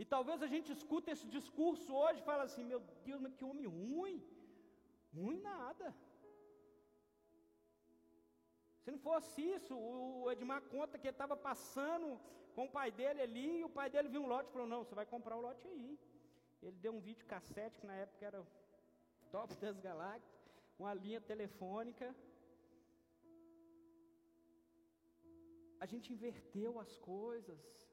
E 0.00 0.04
talvez 0.04 0.42
a 0.42 0.48
gente 0.54 0.70
escute 0.72 1.10
esse 1.10 1.26
discurso 1.36 1.94
hoje 1.94 2.20
e 2.20 2.28
fala 2.30 2.44
assim, 2.44 2.64
meu 2.64 2.80
Deus, 3.08 3.20
mas 3.20 3.34
que 3.34 3.44
homem 3.44 3.66
ruim. 3.66 4.16
Ruim 5.14 5.40
nada. 5.40 5.94
Se 8.82 8.90
não 8.90 8.98
fosse 8.98 9.40
isso, 9.56 9.74
o 9.74 10.30
Edmar 10.30 10.62
conta 10.62 10.98
que 10.98 11.06
ele 11.06 11.14
estava 11.14 11.36
passando 11.36 12.08
com 12.54 12.64
o 12.66 12.70
pai 12.70 12.90
dele 12.90 13.20
ali, 13.22 13.60
e 13.60 13.64
o 13.64 13.74
pai 13.78 13.88
dele 13.88 14.08
viu 14.08 14.22
um 14.22 14.26
lote 14.26 14.48
e 14.48 14.52
falou, 14.52 14.66
não, 14.66 14.82
você 14.84 14.94
vai 14.94 15.06
comprar 15.06 15.36
o 15.36 15.40
lote 15.40 15.66
aí. 15.68 15.98
Ele 16.62 16.76
deu 16.84 16.92
um 16.94 17.00
vídeo 17.00 17.26
cassete, 17.26 17.78
que 17.80 17.86
na 17.86 17.96
época 17.96 18.26
era 18.26 18.42
top 19.30 19.54
das 19.64 19.78
galáxias, 19.78 20.38
uma 20.78 20.92
linha 20.92 21.20
telefônica. 21.20 22.14
A 25.80 25.86
gente 25.86 26.12
inverteu 26.12 26.78
as 26.78 26.96
coisas. 26.98 27.83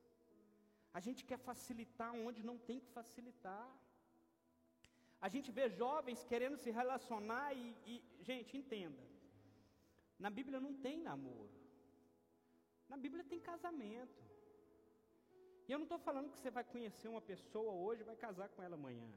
A 0.94 1.00
gente 1.00 1.24
quer 1.30 1.40
facilitar 1.50 2.14
onde 2.14 2.44
não 2.50 2.58
tem 2.58 2.80
que 2.80 2.90
facilitar. 2.98 3.68
A 5.26 5.30
gente 5.34 5.50
vê 5.58 5.70
jovens 5.70 6.24
querendo 6.32 6.58
se 6.58 6.70
relacionar 6.72 7.54
e, 7.54 7.76
e, 7.86 8.04
gente, 8.30 8.58
entenda. 8.58 9.04
Na 10.20 10.30
Bíblia 10.30 10.60
não 10.60 10.74
tem 10.86 10.98
namoro. 11.10 11.56
Na 12.90 12.98
Bíblia 12.98 13.24
tem 13.24 13.40
casamento. 13.40 14.22
E 15.68 15.72
eu 15.72 15.80
não 15.80 15.86
estou 15.86 16.00
falando 16.00 16.30
que 16.32 16.40
você 16.40 16.52
vai 16.52 16.64
conhecer 16.64 17.08
uma 17.08 17.22
pessoa 17.22 17.72
hoje 17.72 18.02
e 18.02 18.10
vai 18.12 18.16
casar 18.16 18.50
com 18.50 18.62
ela 18.62 18.76
amanhã. 18.76 19.10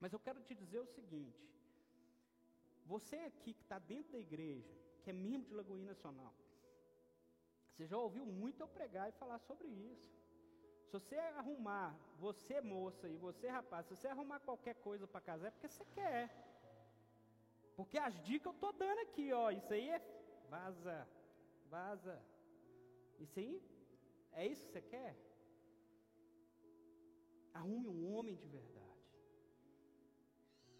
Mas 0.00 0.12
eu 0.12 0.20
quero 0.26 0.40
te 0.40 0.54
dizer 0.54 0.80
o 0.80 0.86
seguinte: 0.86 1.42
você 2.86 3.16
aqui 3.16 3.52
que 3.52 3.62
está 3.62 3.78
dentro 3.78 4.12
da 4.12 4.18
igreja, 4.18 4.74
que 5.02 5.10
é 5.10 5.12
membro 5.12 5.48
de 5.48 5.54
Lagoinha 5.54 5.88
Nacional, 5.88 6.34
você 7.74 7.86
já 7.86 7.98
ouviu 7.98 8.24
muito 8.24 8.60
eu 8.60 8.68
pregar 8.68 9.08
e 9.08 9.12
falar 9.12 9.38
sobre 9.40 9.66
isso. 9.68 10.08
Se 10.86 10.92
você 10.92 11.16
arrumar, 11.16 11.98
você 12.18 12.60
moça 12.60 13.08
e 13.08 13.16
você 13.16 13.48
rapaz, 13.48 13.86
se 13.86 13.96
você 13.96 14.06
arrumar 14.06 14.38
qualquer 14.40 14.76
coisa 14.76 15.08
para 15.08 15.20
casar, 15.20 15.48
é 15.48 15.50
porque 15.50 15.68
você 15.68 15.84
quer. 15.86 16.30
Porque 17.76 17.98
as 17.98 18.14
dicas 18.22 18.46
eu 18.46 18.52
estou 18.52 18.72
dando 18.72 19.00
aqui, 19.00 19.32
ó. 19.32 19.50
Isso 19.50 19.72
aí 19.72 19.88
é. 19.88 20.00
Vaza, 20.48 21.08
vaza. 21.68 22.16
Isso 23.18 23.40
aí, 23.40 23.60
é 24.32 24.46
isso 24.46 24.64
que 24.66 24.72
você 24.72 24.82
quer? 24.82 25.16
Arrume 27.52 27.88
um 27.88 28.14
homem 28.14 28.36
de 28.36 28.46
verdade. 28.46 28.84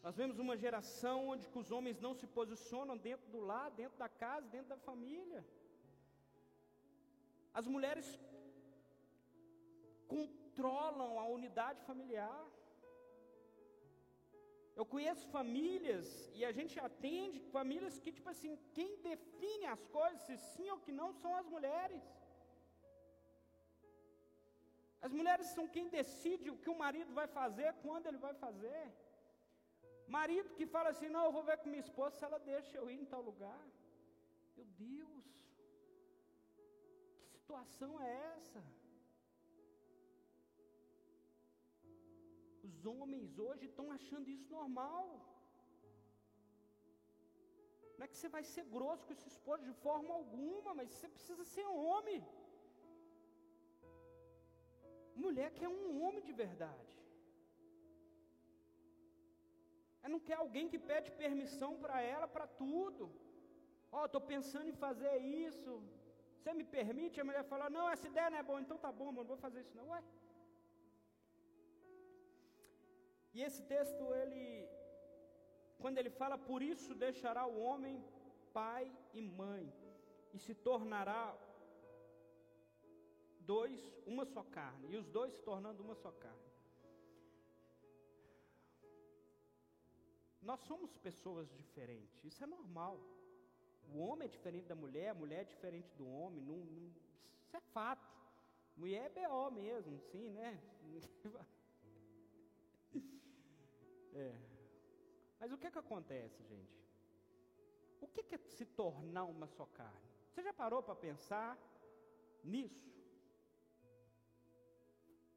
Nós 0.04 0.16
vemos 0.16 0.38
uma 0.38 0.56
geração 0.56 1.28
onde 1.28 1.48
os 1.54 1.70
homens 1.72 1.98
não 1.98 2.14
se 2.14 2.26
posicionam 2.26 2.96
dentro 2.96 3.26
do 3.32 3.40
lar, 3.40 3.70
dentro 3.70 3.98
da 3.98 4.08
casa, 4.08 4.46
dentro 4.48 4.68
da 4.68 4.76
família. 4.76 5.44
As 7.60 7.66
mulheres 7.74 8.06
controlam 10.14 11.12
a 11.22 11.24
unidade 11.36 11.80
familiar. 11.90 12.42
Eu 14.78 14.84
conheço 14.94 15.24
famílias, 15.36 16.06
e 16.38 16.40
a 16.48 16.52
gente 16.58 16.74
atende 16.88 17.38
famílias 17.56 17.98
que, 18.02 18.14
tipo 18.16 18.28
assim, 18.32 18.52
quem 18.76 18.90
define 19.10 19.66
as 19.74 19.82
coisas, 19.98 20.22
se 20.26 20.36
sim 20.52 20.68
ou 20.74 20.78
que 20.84 20.92
não, 21.00 21.08
são 21.22 21.32
as 21.40 21.46
mulheres. 21.54 22.04
As 25.06 25.12
mulheres 25.18 25.46
são 25.54 25.64
quem 25.74 25.86
decide 25.98 26.50
o 26.50 26.60
que 26.62 26.70
o 26.72 26.80
marido 26.84 27.12
vai 27.20 27.28
fazer, 27.38 27.70
quando 27.84 28.06
ele 28.08 28.20
vai 28.26 28.34
fazer. 28.44 28.84
Marido 30.16 30.54
que 30.58 30.66
fala 30.74 30.88
assim: 30.90 31.10
não, 31.16 31.24
eu 31.26 31.32
vou 31.36 31.44
ver 31.48 31.56
com 31.58 31.72
minha 31.72 31.86
esposa 31.88 32.16
se 32.16 32.24
ela 32.28 32.38
deixa 32.52 32.76
eu 32.78 32.86
ir 32.90 32.98
em 33.00 33.10
tal 33.12 33.22
lugar. 33.30 33.62
Meu 34.56 34.66
Deus, 34.86 35.24
situação 37.44 37.90
é 38.08 38.10
essa? 38.34 38.60
Os 42.68 42.76
homens 42.92 43.38
hoje 43.46 43.64
estão 43.66 43.86
achando 43.96 44.32
isso 44.34 44.48
normal. 44.58 45.04
Não 47.96 48.04
é 48.06 48.08
que 48.10 48.18
você 48.18 48.30
vai 48.36 48.42
ser 48.52 48.64
grosso 48.76 49.06
com 49.06 49.14
esse 49.16 49.28
esposo 49.32 49.62
de 49.70 49.74
forma 49.84 50.12
alguma, 50.20 50.70
mas 50.78 50.88
você 50.92 51.08
precisa 51.16 51.44
ser 51.54 51.66
homem. 51.88 52.20
Mulher 55.24 55.50
quer 55.58 55.70
um 55.78 55.90
homem 56.02 56.24
de 56.28 56.34
verdade. 56.44 56.94
Ela 60.02 60.14
não 60.14 60.22
quer 60.28 60.38
alguém 60.38 60.66
que 60.72 60.80
pede 60.92 61.18
permissão 61.24 61.72
para 61.84 61.98
ela 62.14 62.26
para 62.36 62.46
tudo. 62.62 63.04
Ó, 63.92 64.00
oh, 64.00 64.06
estou 64.06 64.22
pensando 64.32 64.68
em 64.72 64.80
fazer 64.86 65.14
isso. 65.44 65.72
Você 66.44 66.52
me 66.52 66.64
permite? 66.78 67.20
A 67.20 67.24
mulher 67.28 67.42
fala, 67.50 67.70
não, 67.76 67.84
essa 67.88 68.06
ideia 68.06 68.28
não 68.28 68.38
é 68.38 68.42
boa, 68.48 68.60
então 68.60 68.76
tá 68.76 68.92
bom, 68.92 69.06
mano, 69.06 69.20
não 69.20 69.30
vou 69.32 69.38
fazer 69.44 69.60
isso 69.62 69.74
não. 69.78 69.86
Ué. 69.92 70.00
E 73.36 73.40
esse 73.46 73.62
texto, 73.62 74.02
ele, 74.14 74.68
quando 75.78 75.96
ele 75.96 76.10
fala, 76.10 76.36
por 76.36 76.60
isso 76.62 76.94
deixará 76.94 77.46
o 77.46 77.58
homem 77.68 77.94
pai 78.52 78.84
e 79.14 79.22
mãe, 79.22 79.64
e 80.34 80.38
se 80.38 80.54
tornará 80.54 81.34
dois, 83.40 83.80
uma 84.06 84.26
só 84.26 84.42
carne, 84.42 84.92
e 84.92 84.98
os 84.98 85.08
dois 85.08 85.32
se 85.32 85.42
tornando 85.42 85.82
uma 85.82 85.94
só 85.94 86.12
carne. 86.12 86.52
Nós 90.42 90.60
somos 90.60 90.94
pessoas 91.08 91.50
diferentes, 91.54 92.22
isso 92.22 92.44
é 92.44 92.46
normal. 92.46 93.00
O 93.92 93.98
homem 93.98 94.26
é 94.26 94.30
diferente 94.30 94.66
da 94.66 94.74
mulher, 94.74 95.10
a 95.10 95.14
mulher 95.14 95.40
é 95.42 95.44
diferente 95.44 95.88
do 95.96 96.06
homem, 96.06 96.40
não, 96.42 96.56
não, 96.56 96.92
isso 97.46 97.56
é 97.56 97.60
fato. 97.60 98.12
Mulher 98.76 99.12
é 99.14 99.28
BO 99.28 99.50
mesmo, 99.50 99.98
sim, 100.10 100.30
né? 100.30 100.60
É. 104.16 104.32
Mas 105.40 105.50
o 105.50 105.58
que 105.58 105.68
que 105.68 105.78
acontece, 105.78 106.40
gente? 106.44 106.80
O 108.00 108.06
que, 108.06 108.22
que 108.22 108.36
é 108.36 108.38
se 108.38 108.64
tornar 108.64 109.24
uma 109.24 109.48
só 109.48 109.66
carne? 109.66 110.08
Você 110.28 110.40
já 110.40 110.52
parou 110.52 110.80
para 110.82 110.94
pensar 110.94 111.58
nisso? 112.44 112.94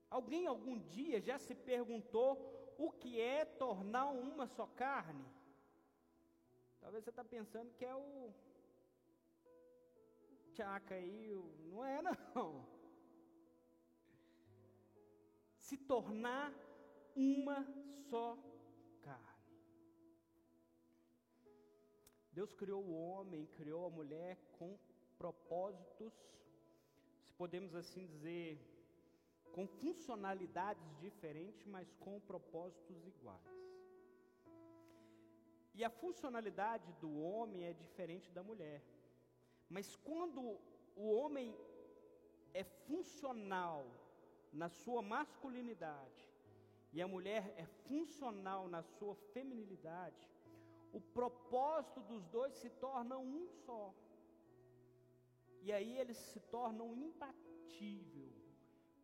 Alguém 0.10 0.46
algum 0.46 0.78
dia 0.78 1.20
já 1.20 1.38
se 1.40 1.56
perguntou 1.56 2.76
o 2.78 2.92
que 2.92 3.20
é 3.20 3.46
tornar 3.46 4.06
uma 4.06 4.48
só 4.48 4.68
carne? 4.68 5.26
Talvez 6.88 7.04
você 7.04 7.10
está 7.10 7.26
pensando 7.26 7.70
que 7.74 7.84
é 7.84 7.94
o 7.94 8.34
tchaca 10.54 10.96
aí, 10.96 11.36
não 11.70 11.84
é 11.84 12.02
não. 12.02 12.66
Se 15.60 15.76
tornar 15.76 16.54
uma 17.14 17.68
só 18.10 18.38
carne. 19.02 19.52
Deus 22.32 22.54
criou 22.54 22.82
o 22.82 22.94
homem, 22.94 23.46
criou 23.48 23.86
a 23.88 23.90
mulher 23.90 24.38
com 24.58 24.80
propósitos, 25.18 26.14
se 27.26 27.34
podemos 27.34 27.76
assim 27.76 28.08
dizer, 28.08 28.58
com 29.52 29.68
funcionalidades 29.68 30.98
diferentes, 31.02 31.66
mas 31.66 31.92
com 31.96 32.18
propósitos 32.22 33.06
iguais. 33.06 33.58
E 35.78 35.84
a 35.84 35.90
funcionalidade 36.02 36.92
do 37.02 37.10
homem 37.22 37.64
é 37.64 37.74
diferente 37.84 38.32
da 38.38 38.44
mulher. 38.50 38.80
Mas 39.70 39.96
quando 40.08 40.42
o 40.96 41.06
homem 41.18 41.50
é 42.62 42.64
funcional 42.64 43.86
na 44.52 44.70
sua 44.70 45.02
masculinidade 45.16 46.24
e 46.92 47.02
a 47.02 47.08
mulher 47.08 47.44
é 47.64 47.66
funcional 47.88 48.68
na 48.68 48.82
sua 48.82 49.14
feminilidade, 49.34 50.28
o 50.92 51.00
propósito 51.00 52.00
dos 52.12 52.26
dois 52.38 52.54
se 52.56 52.70
torna 52.86 53.16
um 53.18 53.48
só. 53.66 53.94
E 55.62 55.72
aí 55.72 55.92
eles 56.00 56.18
se 56.18 56.40
tornam 56.56 56.96
imbatíveis 56.96 58.38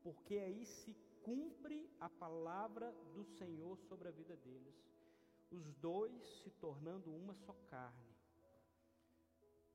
porque 0.04 0.36
aí 0.38 0.66
se 0.66 0.94
cumpre 1.24 1.90
a 2.00 2.10
palavra 2.10 2.92
do 3.14 3.24
Senhor 3.24 3.78
sobre 3.78 4.10
a 4.10 4.12
vida 4.12 4.36
deles. 4.36 4.93
Os 5.54 5.72
dois 5.76 6.24
se 6.42 6.50
tornando 6.50 7.13
uma 7.13 7.36
só 7.36 7.54
carne, 7.70 8.16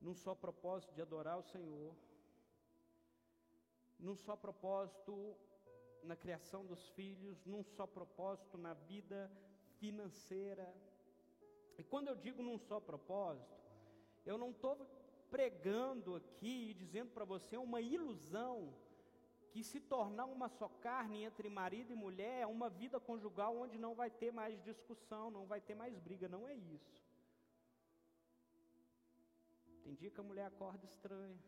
num 0.01 0.13
só 0.13 0.35
propósito 0.35 0.93
de 0.93 1.01
adorar 1.01 1.39
o 1.39 1.43
Senhor, 1.45 1.95
num 3.97 4.17
só 4.17 4.35
propósito 4.35 5.37
na 6.03 6.17
criação 6.17 6.67
dos 6.67 6.89
filhos, 6.91 7.45
num 7.45 7.63
só 7.63 7.87
propósito 7.87 8.59
na 8.59 8.75
vida 8.75 9.31
financeira. 9.79 10.69
E 11.79 11.85
quando 11.85 12.09
eu 12.09 12.17
digo 12.17 12.43
num 12.43 12.59
só 12.59 12.81
propósito, 12.81 13.63
eu 14.27 14.37
não 14.37 14.51
estou 14.51 14.77
pregando 15.31 16.17
aqui 16.17 16.71
e 16.71 16.75
dizendo 16.75 17.13
para 17.13 17.25
você 17.25 17.57
uma 17.57 17.81
ilusão 17.81 18.75
que 19.51 19.63
se 19.65 19.81
tornar 19.81 20.27
uma 20.27 20.49
só 20.49 20.69
carne 20.69 21.25
entre 21.25 21.49
marido 21.49 21.93
e 21.93 21.97
mulher 21.97 22.43
é 22.43 22.47
uma 22.47 22.69
vida 22.69 22.99
conjugal 23.01 23.57
onde 23.57 23.79
não 23.79 23.95
vai 23.95 24.11
ter 24.11 24.31
mais 24.33 24.63
discussão, 24.63 25.31
não 25.31 25.47
vai 25.47 25.61
ter 25.61 25.75
mais 25.75 25.99
briga, 25.99 26.29
não 26.29 26.47
é 26.49 26.55
isso. 26.55 27.03
Tem 29.83 29.95
dia 29.95 30.11
que 30.11 30.21
a 30.21 30.23
mulher 30.23 30.47
acorda 30.47 30.85
estranha. 30.85 31.43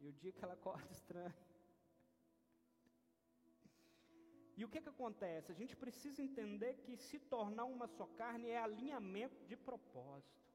E 0.00 0.08
o 0.08 0.12
dia 0.12 0.32
que 0.32 0.44
ela 0.44 0.54
acorda 0.54 0.90
estranha. 0.92 1.34
E 4.56 4.64
o 4.64 4.68
que, 4.68 4.80
que 4.80 4.88
acontece? 4.88 5.50
A 5.50 5.54
gente 5.54 5.74
precisa 5.74 6.22
entender 6.22 6.74
que 6.74 6.96
se 6.96 7.18
tornar 7.18 7.64
uma 7.64 7.88
só 7.88 8.06
carne 8.06 8.50
é 8.50 8.58
alinhamento 8.58 9.44
de 9.46 9.56
propósito. 9.56 10.53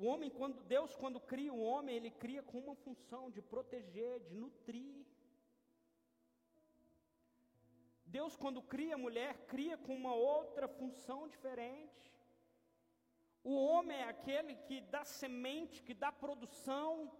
O 0.00 0.04
homem, 0.10 0.30
quando 0.38 0.62
Deus, 0.74 0.94
quando 1.02 1.18
cria 1.18 1.52
o 1.52 1.62
homem, 1.68 1.96
ele 1.96 2.10
cria 2.10 2.42
com 2.42 2.58
uma 2.58 2.74
função 2.74 3.30
de 3.30 3.40
proteger, 3.40 4.20
de 4.28 4.34
nutrir. 4.34 5.06
Deus, 8.04 8.36
quando 8.36 8.60
cria 8.74 8.94
a 8.94 9.04
mulher, 9.06 9.32
cria 9.52 9.76
com 9.78 9.94
uma 9.94 10.14
outra 10.14 10.68
função 10.68 11.26
diferente. 11.26 12.12
O 13.42 13.54
homem 13.54 13.96
é 13.96 14.08
aquele 14.08 14.54
que 14.66 14.80
dá 14.94 15.02
semente, 15.04 15.82
que 15.82 15.94
dá 15.94 16.12
produção. 16.12 17.10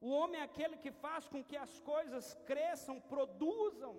O 0.00 0.08
homem 0.18 0.40
é 0.40 0.44
aquele 0.44 0.76
que 0.78 0.92
faz 1.04 1.28
com 1.28 1.44
que 1.44 1.56
as 1.56 1.78
coisas 1.80 2.34
cresçam, 2.50 3.00
produzam. 3.14 3.94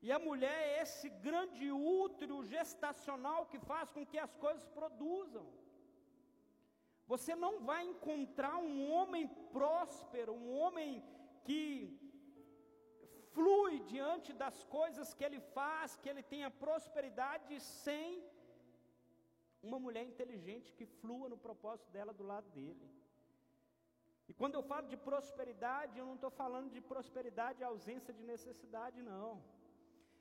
E 0.00 0.12
a 0.12 0.18
mulher 0.18 0.58
é 0.68 0.82
esse 0.82 1.08
grande 1.08 1.72
útero 1.72 2.44
gestacional 2.44 3.46
que 3.46 3.58
faz 3.58 3.90
com 3.90 4.06
que 4.06 4.18
as 4.26 4.36
coisas 4.36 4.66
produzam. 4.68 5.46
Você 7.12 7.34
não 7.44 7.52
vai 7.68 7.82
encontrar 7.92 8.56
um 8.70 8.76
homem 8.94 9.26
próspero, 9.56 10.32
um 10.40 10.50
homem 10.62 10.90
que 11.46 11.62
flui 13.34 13.74
diante 13.94 14.30
das 14.42 14.56
coisas 14.76 15.14
que 15.16 15.24
ele 15.28 15.40
faz, 15.56 15.96
que 15.96 16.08
ele 16.12 16.22
tenha 16.32 16.50
prosperidade, 16.64 17.60
sem 17.60 18.22
uma 19.68 19.78
mulher 19.84 20.04
inteligente 20.12 20.74
que 20.78 20.86
flua 21.00 21.28
no 21.32 21.38
propósito 21.46 21.90
dela 21.96 22.12
do 22.20 22.26
lado 22.32 22.48
dele. 22.58 22.86
E 24.28 24.34
quando 24.34 24.56
eu 24.56 24.62
falo 24.62 24.86
de 24.92 24.98
prosperidade, 25.08 25.98
eu 25.98 26.06
não 26.10 26.16
estou 26.18 26.32
falando 26.42 26.70
de 26.76 26.82
prosperidade 26.92 27.64
ausência 27.64 28.12
de 28.18 28.22
necessidade, 28.32 29.00
não. 29.00 29.30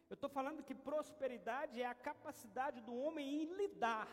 Eu 0.09 0.13
estou 0.13 0.29
falando 0.29 0.63
que 0.63 0.73
prosperidade 0.73 1.81
é 1.81 1.85
a 1.85 2.01
capacidade 2.09 2.79
do 2.87 2.95
homem 2.95 3.27
em 3.41 3.45
lidar 3.61 4.07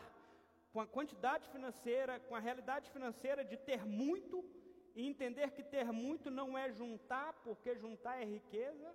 com 0.75 0.81
a 0.81 0.93
quantidade 0.95 1.45
financeira, 1.53 2.13
com 2.27 2.35
a 2.35 2.41
realidade 2.47 2.87
financeira 2.95 3.41
de 3.51 3.55
ter 3.67 3.81
muito 3.85 4.37
e 4.93 5.07
entender 5.11 5.51
que 5.51 5.63
ter 5.75 5.85
muito 6.05 6.29
não 6.39 6.47
é 6.63 6.65
juntar, 6.79 7.29
porque 7.45 7.77
juntar 7.83 8.15
é 8.21 8.25
riqueza, 8.25 8.89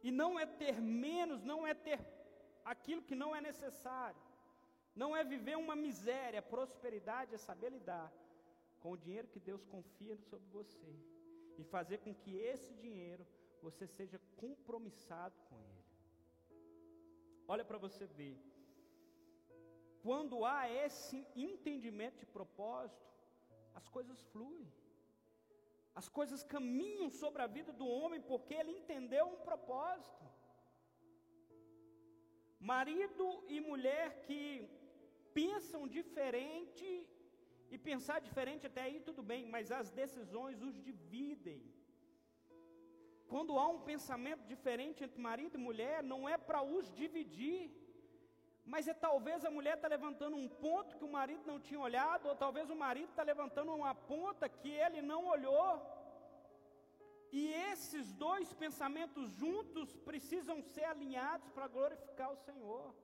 e 0.00 0.12
não 0.12 0.30
é 0.42 0.46
ter 0.46 0.76
menos, 0.80 1.42
não 1.42 1.66
é 1.66 1.74
ter 1.74 1.98
aquilo 2.72 3.02
que 3.08 3.16
não 3.22 3.34
é 3.34 3.40
necessário, 3.40 4.22
não 4.94 5.10
é 5.16 5.24
viver 5.24 5.56
uma 5.56 5.74
miséria, 5.74 6.40
prosperidade 6.40 7.34
é 7.34 7.38
saber 7.48 7.70
lidar 7.70 8.08
com 8.78 8.92
o 8.92 9.00
dinheiro 9.04 9.26
que 9.34 9.40
Deus 9.40 9.64
confia 9.74 10.16
sobre 10.30 10.48
você 10.58 10.94
e 11.58 11.64
fazer 11.64 11.98
com 11.98 12.14
que 12.14 12.36
esse 12.36 12.72
dinheiro 12.74 13.26
você 13.60 13.88
seja 13.88 14.20
compromissado 14.36 15.34
com 15.48 15.56
ele. 15.56 15.84
Olha 17.48 17.64
para 17.64 17.78
você 17.86 18.06
ver. 18.06 18.51
Quando 20.04 20.44
há 20.44 20.60
esse 20.84 21.18
entendimento 21.48 22.18
de 22.22 22.26
propósito, 22.26 23.08
as 23.74 23.86
coisas 23.96 24.20
fluem. 24.32 24.66
As 26.00 26.08
coisas 26.08 26.42
caminham 26.54 27.08
sobre 27.10 27.42
a 27.42 27.52
vida 27.56 27.72
do 27.80 27.86
homem 27.86 28.20
porque 28.20 28.54
ele 28.54 28.72
entendeu 28.72 29.24
um 29.26 29.40
propósito. 29.48 30.24
Marido 32.58 33.26
e 33.48 33.60
mulher 33.60 34.22
que 34.26 34.42
pensam 35.40 35.82
diferente, 35.98 36.88
e 37.74 37.78
pensar 37.78 38.18
diferente 38.20 38.66
até 38.66 38.82
aí 38.82 38.98
tudo 39.00 39.22
bem, 39.30 39.42
mas 39.54 39.72
as 39.80 39.90
decisões 39.90 40.62
os 40.68 40.76
dividem. 40.88 41.60
Quando 43.32 43.58
há 43.58 43.66
um 43.66 43.80
pensamento 43.80 44.44
diferente 44.54 45.02
entre 45.04 45.20
marido 45.28 45.54
e 45.56 45.66
mulher, 45.68 46.02
não 46.02 46.28
é 46.28 46.36
para 46.36 46.60
os 46.62 46.92
dividir, 47.00 47.70
mas 48.64 48.86
é 48.86 48.94
talvez 48.94 49.44
a 49.44 49.50
mulher 49.50 49.74
está 49.76 49.88
levantando 49.88 50.36
um 50.36 50.48
ponto 50.48 50.96
que 50.96 51.04
o 51.04 51.14
marido 51.18 51.42
não 51.46 51.58
tinha 51.58 51.80
olhado, 51.80 52.28
ou 52.28 52.36
talvez 52.36 52.70
o 52.70 52.76
marido 52.76 53.10
está 53.10 53.22
levantando 53.22 53.74
uma 53.74 53.94
ponta 53.94 54.48
que 54.48 54.70
ele 54.70 55.02
não 55.02 55.26
olhou. 55.26 55.82
E 57.32 57.48
esses 57.70 58.12
dois 58.12 58.52
pensamentos 58.52 59.30
juntos 59.32 59.96
precisam 59.96 60.62
ser 60.62 60.84
alinhados 60.84 61.48
para 61.50 61.66
glorificar 61.66 62.30
o 62.30 62.36
Senhor. 62.36 62.94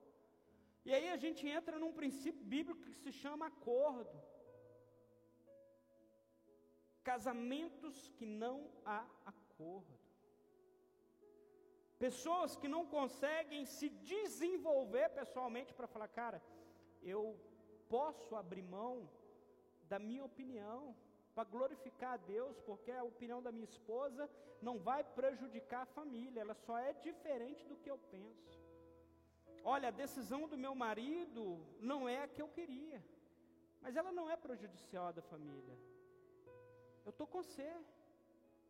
E 0.85 0.93
aí 0.93 1.09
a 1.09 1.17
gente 1.17 1.47
entra 1.47 1.77
num 1.77 1.91
princípio 1.91 2.43
bíblico 2.43 2.81
que 2.81 2.95
se 2.95 3.11
chama 3.11 3.47
acordo. 3.47 4.17
Casamentos 7.03 8.07
que 8.09 8.25
não 8.25 8.71
há 8.85 9.03
acordo. 9.25 9.98
Pessoas 11.99 12.55
que 12.55 12.67
não 12.75 12.85
conseguem 12.85 13.65
se 13.65 13.89
desenvolver 13.89 15.09
pessoalmente 15.09 15.73
para 15.73 15.91
falar, 15.93 16.07
cara, 16.07 16.41
eu 17.03 17.37
posso 17.89 18.35
abrir 18.35 18.61
mão 18.61 19.09
da 19.91 19.99
minha 19.99 20.23
opinião 20.23 20.95
para 21.35 21.43
glorificar 21.43 22.13
a 22.13 22.17
Deus, 22.35 22.57
porque 22.61 22.91
a 22.91 23.03
opinião 23.03 23.41
da 23.41 23.51
minha 23.51 23.65
esposa 23.65 24.29
não 24.61 24.77
vai 24.77 25.03
prejudicar 25.03 25.81
a 25.83 25.93
família, 25.97 26.41
ela 26.41 26.53
só 26.53 26.77
é 26.77 26.93
diferente 26.93 27.65
do 27.65 27.75
que 27.75 27.91
eu 27.91 27.97
penso. 28.15 28.59
Olha, 29.63 29.89
a 29.89 29.99
decisão 30.03 30.47
do 30.47 30.57
meu 30.57 30.73
marido 30.73 31.59
não 31.79 32.07
é 32.07 32.23
a 32.23 32.27
que 32.27 32.41
eu 32.41 32.47
queria, 32.47 33.03
mas 33.81 33.95
ela 33.95 34.11
não 34.11 34.29
é 34.29 34.37
prejudicial 34.37 35.11
da 35.11 35.21
família. 35.21 35.77
Eu 37.05 37.09
estou 37.09 37.27
com 37.27 37.41
você, 37.43 37.69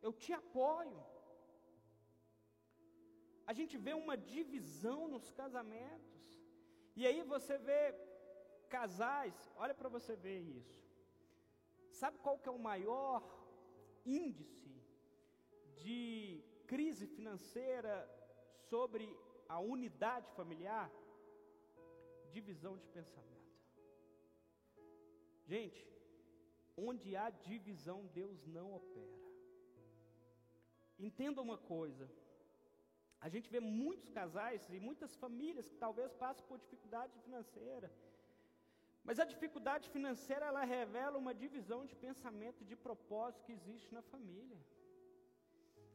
eu 0.02 0.14
te 0.14 0.34
apoio. 0.34 1.00
A 3.50 3.54
gente 3.58 3.76
vê 3.86 3.94
uma 3.94 4.16
divisão 4.16 5.08
nos 5.14 5.28
casamentos, 5.32 6.24
e 6.96 7.08
aí 7.08 7.22
você 7.24 7.58
vê 7.58 7.82
casais, 8.76 9.36
olha 9.56 9.74
para 9.80 9.90
você 9.96 10.16
ver 10.16 10.40
isso. 10.58 10.80
Sabe 12.00 12.20
qual 12.20 12.38
que 12.38 12.48
é 12.48 12.52
o 12.52 12.66
maior 12.72 13.18
índice 14.06 14.72
de 15.78 16.44
crise 16.68 17.08
financeira 17.08 17.96
sobre 18.70 19.06
a 19.56 19.58
unidade 19.60 20.30
familiar? 20.40 20.88
Divisão 22.30 22.78
de 22.78 22.88
pensamento. 22.90 23.56
Gente, 25.48 25.84
onde 26.78 27.16
há 27.16 27.32
divisão, 27.32 28.06
Deus 28.14 28.46
não 28.46 28.76
opera. 28.76 29.20
Entenda 31.00 31.42
uma 31.42 31.58
coisa: 31.58 32.08
a 33.22 33.28
gente 33.28 33.50
vê 33.50 33.60
muitos 33.60 34.10
casais 34.10 34.68
e 34.70 34.80
muitas 34.80 35.16
famílias 35.16 35.70
que 35.70 35.78
talvez 35.86 36.14
passem 36.14 36.46
por 36.46 36.58
dificuldade 36.58 37.14
financeira. 37.26 37.92
Mas 39.04 39.20
a 39.20 39.26
dificuldade 39.26 39.90
financeira 39.90 40.46
ela 40.46 40.64
revela 40.64 41.18
uma 41.18 41.34
divisão 41.34 41.86
de 41.86 41.96
pensamento, 41.96 42.64
de 42.64 42.76
propósito 42.76 43.44
que 43.46 43.52
existe 43.52 43.94
na 43.94 44.02
família. 44.02 44.60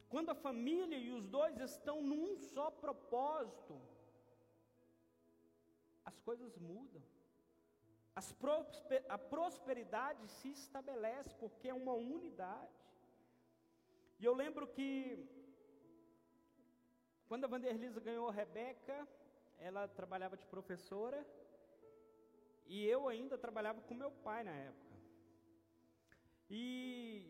Quando 0.09 0.29
a 0.29 0.35
família 0.35 0.97
e 0.97 1.11
os 1.11 1.27
dois 1.27 1.59
estão 1.59 2.01
num 2.01 2.37
só 2.37 2.69
propósito, 2.69 3.75
as 6.05 6.19
coisas 6.19 6.57
mudam. 6.57 7.01
Prosper, 8.39 9.03
a 9.09 9.17
prosperidade 9.17 10.25
se 10.27 10.49
estabelece 10.49 11.33
porque 11.35 11.67
é 11.67 11.73
uma 11.73 11.93
unidade. 11.93 12.79
E 14.19 14.25
eu 14.25 14.33
lembro 14.33 14.67
que 14.67 15.27
quando 17.27 17.45
a 17.45 17.47
Vanderlisa 17.47 17.99
ganhou 17.99 18.27
a 18.29 18.31
Rebeca, 18.31 19.07
ela 19.57 19.87
trabalhava 19.87 20.37
de 20.37 20.45
professora 20.45 21.25
e 22.67 22.85
eu 22.85 23.07
ainda 23.07 23.37
trabalhava 23.37 23.81
com 23.81 23.93
meu 23.93 24.11
pai 24.11 24.43
na 24.43 24.51
época. 24.51 24.95
E, 26.49 27.25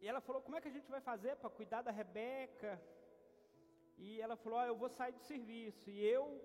e 0.00 0.08
ela 0.08 0.20
falou: 0.20 0.40
Como 0.42 0.56
é 0.56 0.60
que 0.60 0.68
a 0.68 0.76
gente 0.76 0.90
vai 0.90 1.00
fazer 1.00 1.36
para 1.36 1.50
cuidar 1.50 1.82
da 1.82 1.90
Rebeca? 1.90 2.80
E 3.98 4.20
ela 4.20 4.36
falou: 4.36 4.58
oh, 4.60 4.64
Eu 4.64 4.76
vou 4.76 4.88
sair 4.88 5.12
do 5.12 5.20
serviço. 5.20 5.90
E 5.90 6.04
eu, 6.04 6.40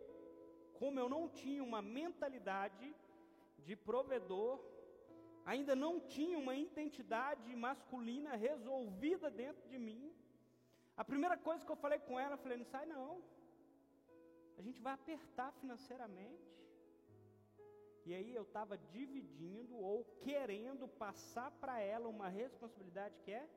como 0.79 0.99
eu 0.99 1.07
não 1.07 1.29
tinha 1.29 1.63
uma 1.63 1.81
mentalidade 1.81 2.93
de 3.59 3.75
provedor, 3.75 4.59
ainda 5.45 5.75
não 5.75 5.99
tinha 5.99 6.37
uma 6.37 6.55
identidade 6.55 7.55
masculina 7.55 8.35
resolvida 8.35 9.29
dentro 9.29 9.67
de 9.69 9.77
mim, 9.77 10.13
a 10.95 11.03
primeira 11.03 11.37
coisa 11.37 11.65
que 11.65 11.71
eu 11.71 11.75
falei 11.75 11.99
com 11.99 12.19
ela, 12.19 12.33
eu 12.33 12.37
falei, 12.37 12.57
não 12.57 12.65
sai 12.65 12.85
não. 12.85 13.23
A 14.57 14.61
gente 14.61 14.79
vai 14.81 14.93
apertar 14.93 15.51
financeiramente. 15.53 16.51
E 18.05 18.13
aí 18.13 18.35
eu 18.35 18.43
estava 18.43 18.77
dividindo 18.77 19.75
ou 19.75 20.03
querendo 20.21 20.87
passar 20.87 21.51
para 21.51 21.79
ela 21.79 22.07
uma 22.07 22.27
responsabilidade 22.27 23.15
que 23.23 23.31
é 23.31 23.47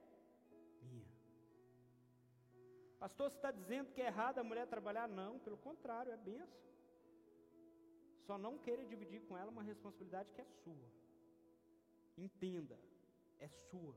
minha. 0.82 1.14
Pastor, 2.98 3.30
você 3.30 3.36
está 3.36 3.50
dizendo 3.50 3.90
que 3.92 4.02
é 4.02 4.06
errado 4.06 4.38
a 4.38 4.44
mulher 4.44 4.66
trabalhar? 4.66 5.08
Não, 5.08 5.38
pelo 5.38 5.56
contrário, 5.56 6.12
é 6.12 6.16
benção. 6.16 6.64
Só 8.26 8.38
não 8.38 8.58
queira 8.58 8.84
dividir 8.84 9.20
com 9.22 9.36
ela 9.36 9.50
uma 9.50 9.62
responsabilidade 9.62 10.32
que 10.32 10.40
é 10.40 10.44
sua. 10.44 10.90
Entenda, 12.16 12.78
é 13.38 13.48
sua. 13.48 13.94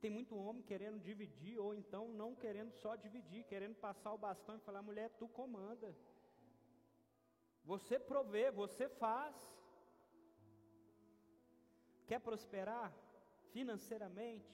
Tem 0.00 0.10
muito 0.10 0.36
homem 0.36 0.62
querendo 0.62 0.98
dividir, 1.08 1.58
ou 1.58 1.74
então 1.74 2.08
não 2.20 2.34
querendo 2.34 2.72
só 2.82 2.96
dividir, 2.96 3.44
querendo 3.44 3.76
passar 3.86 4.12
o 4.12 4.22
bastão 4.26 4.56
e 4.56 4.66
falar: 4.66 4.82
mulher, 4.82 5.10
tu 5.18 5.28
comanda. 5.28 5.94
Você 7.64 7.98
provê, 7.98 8.50
você 8.50 8.88
faz. 8.88 9.36
Quer 12.06 12.20
prosperar 12.20 12.92
financeiramente? 13.52 14.50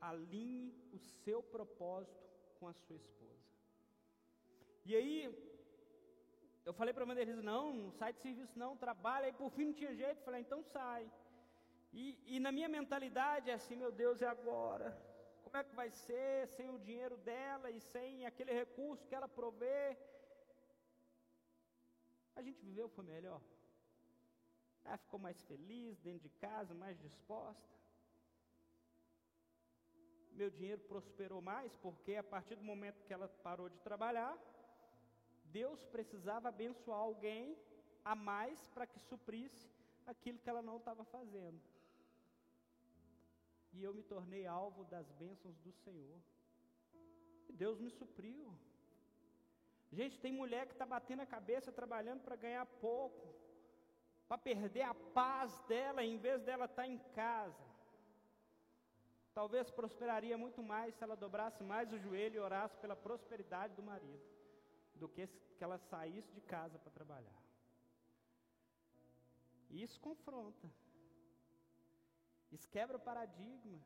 Alinhe 0.00 0.74
o 0.92 0.98
seu 0.98 1.42
propósito 1.42 2.26
com 2.58 2.66
a 2.68 2.72
sua 2.72 2.96
esposa. 2.96 3.46
E 4.84 4.94
aí, 4.96 5.18
eu 6.64 6.72
falei 6.72 6.94
para 6.94 7.04
a 7.04 7.06
Vanderlisa: 7.06 7.42
não, 7.42 7.72
não 7.74 7.92
sai 7.92 8.12
de 8.14 8.20
serviço, 8.20 8.58
não, 8.58 8.76
trabalha. 8.76 9.28
E 9.28 9.32
por 9.32 9.50
fim 9.50 9.66
não 9.66 9.74
tinha 9.74 9.94
jeito. 9.94 10.24
Falei: 10.24 10.40
então 10.40 10.62
sai. 10.62 11.10
E, 11.92 12.36
e 12.36 12.40
na 12.40 12.52
minha 12.52 12.68
mentalidade 12.68 13.50
é 13.50 13.54
assim, 13.54 13.76
meu 13.76 13.90
Deus, 13.90 14.20
é 14.22 14.26
agora. 14.26 14.96
Como 15.42 15.56
é 15.56 15.64
que 15.64 15.74
vai 15.74 15.90
ser 15.90 16.48
sem 16.48 16.68
o 16.68 16.78
dinheiro 16.78 17.16
dela 17.18 17.70
e 17.70 17.80
sem 17.80 18.26
aquele 18.26 18.52
recurso 18.52 19.06
que 19.06 19.14
ela 19.14 19.28
provê? 19.28 19.96
A 22.34 22.42
gente 22.42 22.60
viveu, 22.60 22.88
foi 22.88 23.04
melhor. 23.04 23.40
Ela 24.84 24.98
ficou 24.98 25.18
mais 25.18 25.40
feliz 25.44 25.98
dentro 26.00 26.20
de 26.20 26.30
casa, 26.30 26.74
mais 26.74 26.98
disposta. 26.98 27.74
Meu 30.32 30.50
dinheiro 30.50 30.82
prosperou 30.82 31.40
mais, 31.40 31.74
porque 31.76 32.16
a 32.16 32.22
partir 32.22 32.56
do 32.56 32.64
momento 32.64 33.02
que 33.04 33.12
ela 33.12 33.28
parou 33.42 33.70
de 33.70 33.78
trabalhar, 33.80 34.36
Deus 35.46 35.82
precisava 35.86 36.50
abençoar 36.50 36.98
alguém 36.98 37.56
a 38.04 38.14
mais 38.14 38.68
para 38.68 38.86
que 38.86 38.98
suprisse 38.98 39.70
aquilo 40.06 40.38
que 40.38 40.50
ela 40.50 40.60
não 40.60 40.76
estava 40.76 41.04
fazendo 41.04 41.58
e 43.76 43.84
eu 43.84 43.92
me 43.98 44.02
tornei 44.02 44.46
alvo 44.46 44.84
das 44.84 45.10
bênçãos 45.22 45.56
do 45.58 45.72
Senhor. 45.84 46.18
E 47.48 47.52
Deus 47.52 47.78
me 47.80 47.90
supriu. 47.90 48.46
Gente, 49.92 50.20
tem 50.20 50.32
mulher 50.32 50.66
que 50.66 50.72
está 50.72 50.86
batendo 50.86 51.22
a 51.22 51.32
cabeça 51.36 51.70
trabalhando 51.80 52.22
para 52.22 52.36
ganhar 52.36 52.66
pouco, 52.88 53.26
para 54.28 54.38
perder 54.38 54.82
a 54.82 54.94
paz 54.94 55.58
dela 55.68 56.04
em 56.04 56.18
vez 56.18 56.42
dela 56.42 56.64
estar 56.64 56.82
tá 56.82 56.88
em 56.88 56.98
casa. 57.14 57.64
Talvez 59.32 59.70
prosperaria 59.70 60.36
muito 60.44 60.62
mais 60.62 60.94
se 60.94 61.04
ela 61.04 61.14
dobrasse 61.14 61.62
mais 61.62 61.92
o 61.92 61.98
joelho 61.98 62.36
e 62.36 62.46
orasse 62.48 62.76
pela 62.78 62.96
prosperidade 62.96 63.74
do 63.74 63.82
marido, 63.82 64.26
do 64.94 65.08
que 65.08 65.28
que 65.56 65.64
ela 65.64 65.78
saísse 65.78 66.30
de 66.32 66.40
casa 66.40 66.78
para 66.78 66.90
trabalhar. 66.90 67.42
Isso 69.70 69.98
confronta. 70.00 70.70
Isso 72.52 72.68
quebra 72.68 72.96
o 72.96 73.00
paradigma. 73.00 73.80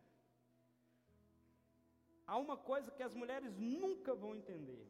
Há 2.27 2.37
uma 2.37 2.57
coisa 2.57 2.91
que 2.91 3.03
as 3.03 3.15
mulheres 3.15 3.57
nunca 3.57 4.15
vão 4.15 4.35
entender. 4.35 4.87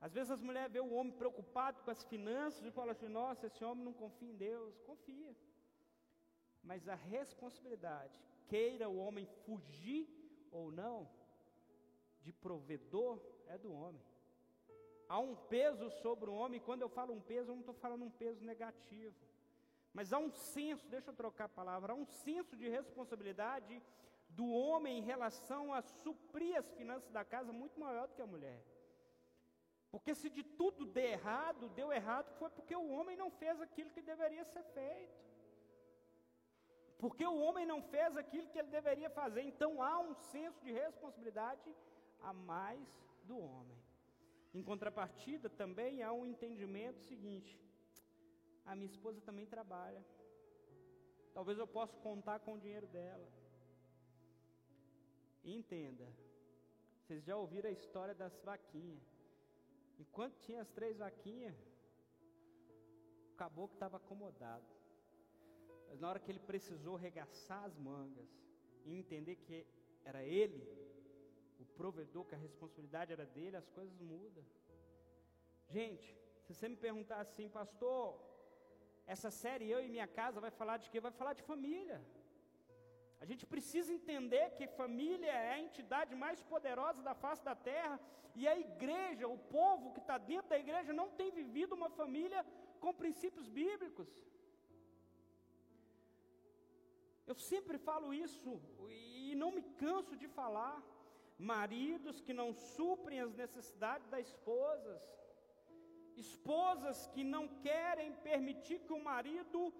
Às 0.00 0.12
vezes 0.14 0.30
as 0.30 0.40
mulheres 0.40 0.72
veem 0.72 0.84
o 0.84 0.94
homem 0.94 1.12
preocupado 1.12 1.82
com 1.82 1.90
as 1.90 2.02
finanças 2.04 2.64
e 2.64 2.70
falam 2.70 2.90
assim: 2.90 3.08
nossa, 3.08 3.46
esse 3.46 3.62
homem 3.64 3.84
não 3.84 3.92
confia 3.92 4.30
em 4.30 4.36
Deus. 4.36 4.80
Confia. 4.80 5.36
Mas 6.62 6.88
a 6.88 6.94
responsabilidade, 6.94 8.18
queira 8.48 8.88
o 8.88 8.96
homem 8.96 9.26
fugir 9.44 10.08
ou 10.50 10.70
não, 10.70 11.08
de 12.22 12.32
provedor, 12.32 13.20
é 13.46 13.58
do 13.58 13.72
homem. 13.72 14.02
Há 15.08 15.18
um 15.18 15.34
peso 15.54 15.90
sobre 15.90 16.30
o 16.30 16.34
homem, 16.34 16.60
quando 16.60 16.82
eu 16.82 16.88
falo 16.88 17.12
um 17.12 17.20
peso, 17.20 17.50
eu 17.50 17.54
não 17.54 17.60
estou 17.60 17.74
falando 17.74 18.04
um 18.04 18.10
peso 18.10 18.44
negativo. 18.44 19.14
Mas 19.92 20.12
há 20.12 20.18
um 20.18 20.30
senso, 20.30 20.88
deixa 20.88 21.10
eu 21.10 21.14
trocar 21.14 21.44
a 21.44 21.56
palavra, 21.60 21.92
há 21.92 21.96
um 21.96 22.06
senso 22.06 22.56
de 22.56 22.68
responsabilidade 22.68 23.82
do 24.28 24.46
homem 24.50 24.98
em 24.98 25.02
relação 25.02 25.72
a 25.74 25.82
suprir 25.82 26.56
as 26.56 26.70
finanças 26.72 27.10
da 27.10 27.24
casa 27.24 27.52
muito 27.52 27.78
maior 27.78 28.08
do 28.08 28.14
que 28.14 28.22
a 28.22 28.26
mulher. 28.26 28.62
Porque 29.90 30.14
se 30.14 30.30
de 30.30 30.42
tudo 30.42 30.86
der 30.86 31.10
errado, 31.12 31.68
deu 31.68 31.92
errado, 31.92 32.32
foi 32.38 32.48
porque 32.48 32.74
o 32.74 32.88
homem 32.88 33.14
não 33.14 33.30
fez 33.30 33.60
aquilo 33.60 33.90
que 33.90 34.00
deveria 34.00 34.44
ser 34.44 34.64
feito. 34.64 35.20
Porque 37.02 37.26
o 37.26 37.38
homem 37.40 37.66
não 37.66 37.82
fez 37.82 38.16
aquilo 38.16 38.48
que 38.48 38.58
ele 38.58 38.68
deveria 38.68 39.10
fazer. 39.10 39.42
Então 39.42 39.82
há 39.82 39.98
um 39.98 40.14
senso 40.14 40.58
de 40.62 40.72
responsabilidade 40.72 41.70
a 42.20 42.32
mais 42.32 42.88
do 43.24 43.38
homem. 43.38 43.76
Em 44.54 44.62
contrapartida, 44.62 45.50
também 45.50 46.02
há 46.02 46.12
um 46.12 46.24
entendimento 46.24 47.00
seguinte: 47.00 47.60
a 48.64 48.74
minha 48.74 48.86
esposa 48.86 49.20
também 49.20 49.46
trabalha. 49.46 50.04
Talvez 51.34 51.58
eu 51.58 51.66
possa 51.66 51.96
contar 51.98 52.40
com 52.40 52.54
o 52.54 52.60
dinheiro 52.60 52.86
dela. 52.86 53.28
Entenda, 55.44 56.06
vocês 56.98 57.24
já 57.24 57.36
ouviram 57.36 57.68
a 57.68 57.72
história 57.72 58.14
das 58.14 58.38
vaquinhas. 58.42 59.02
Enquanto 59.98 60.38
tinha 60.38 60.62
as 60.62 60.70
três 60.70 60.98
vaquinhas, 60.98 61.56
o 63.32 63.34
caboclo 63.36 63.74
estava 63.74 63.96
acomodado. 63.96 64.64
Mas 65.88 66.00
na 66.00 66.08
hora 66.08 66.20
que 66.20 66.30
ele 66.30 66.38
precisou 66.38 66.96
regaçar 66.96 67.64
as 67.64 67.76
mangas 67.76 68.30
e 68.84 68.94
entender 68.94 69.36
que 69.36 69.66
era 70.04 70.22
ele, 70.24 70.66
o 71.58 71.64
provedor, 71.64 72.24
que 72.24 72.34
a 72.34 72.38
responsabilidade 72.38 73.12
era 73.12 73.26
dele, 73.26 73.56
as 73.56 73.68
coisas 73.68 73.98
mudam. 74.00 74.44
Gente, 75.68 76.16
se 76.42 76.54
você 76.54 76.68
me 76.68 76.76
perguntar 76.76 77.20
assim, 77.20 77.48
pastor, 77.48 78.31
essa 79.06 79.30
série 79.30 79.70
Eu 79.70 79.80
e 79.84 79.88
Minha 79.88 80.06
Casa 80.06 80.40
vai 80.40 80.50
falar 80.50 80.76
de 80.78 80.90
quê? 80.90 81.00
Vai 81.00 81.12
falar 81.12 81.34
de 81.34 81.42
família. 81.42 82.00
A 83.20 83.24
gente 83.24 83.44
precisa 83.46 83.92
entender 83.92 84.50
que 84.56 84.66
família 84.66 85.30
é 85.30 85.52
a 85.54 85.60
entidade 85.60 86.14
mais 86.14 86.42
poderosa 86.42 87.02
da 87.02 87.14
face 87.14 87.42
da 87.44 87.54
terra 87.54 88.00
e 88.34 88.48
a 88.48 88.58
igreja, 88.58 89.28
o 89.28 89.38
povo 89.38 89.92
que 89.92 90.00
está 90.00 90.16
dentro 90.18 90.48
da 90.50 90.58
igreja, 90.58 90.92
não 90.92 91.08
tem 91.10 91.30
vivido 91.30 91.74
uma 91.74 91.90
família 91.90 92.44
com 92.80 93.00
princípios 93.02 93.48
bíblicos. 93.48 94.08
Eu 97.26 97.36
sempre 97.52 97.78
falo 97.78 98.12
isso 98.12 98.60
e 98.88 99.34
não 99.42 99.52
me 99.52 99.62
canso 99.84 100.16
de 100.16 100.28
falar. 100.28 100.82
Maridos 101.38 102.20
que 102.20 102.32
não 102.32 102.48
suprem 102.52 103.20
as 103.20 103.34
necessidades 103.34 104.06
das 104.08 104.26
esposas, 104.28 105.00
esposas 106.16 107.06
que 107.08 107.24
não 107.24 107.48
querem 107.66 108.12
permitir 108.28 108.80
que 108.80 108.92
o 108.92 109.02
marido 109.02 109.72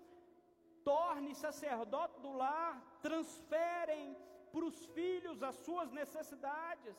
torne 0.85 1.35
sacerdote 1.35 2.21
do 2.21 2.33
lar, 2.33 2.99
transferem 3.01 4.17
para 4.53 4.65
os 4.65 4.87
filhos 4.87 5.43
as 5.43 5.57
suas 5.57 5.91
necessidades. 5.91 6.97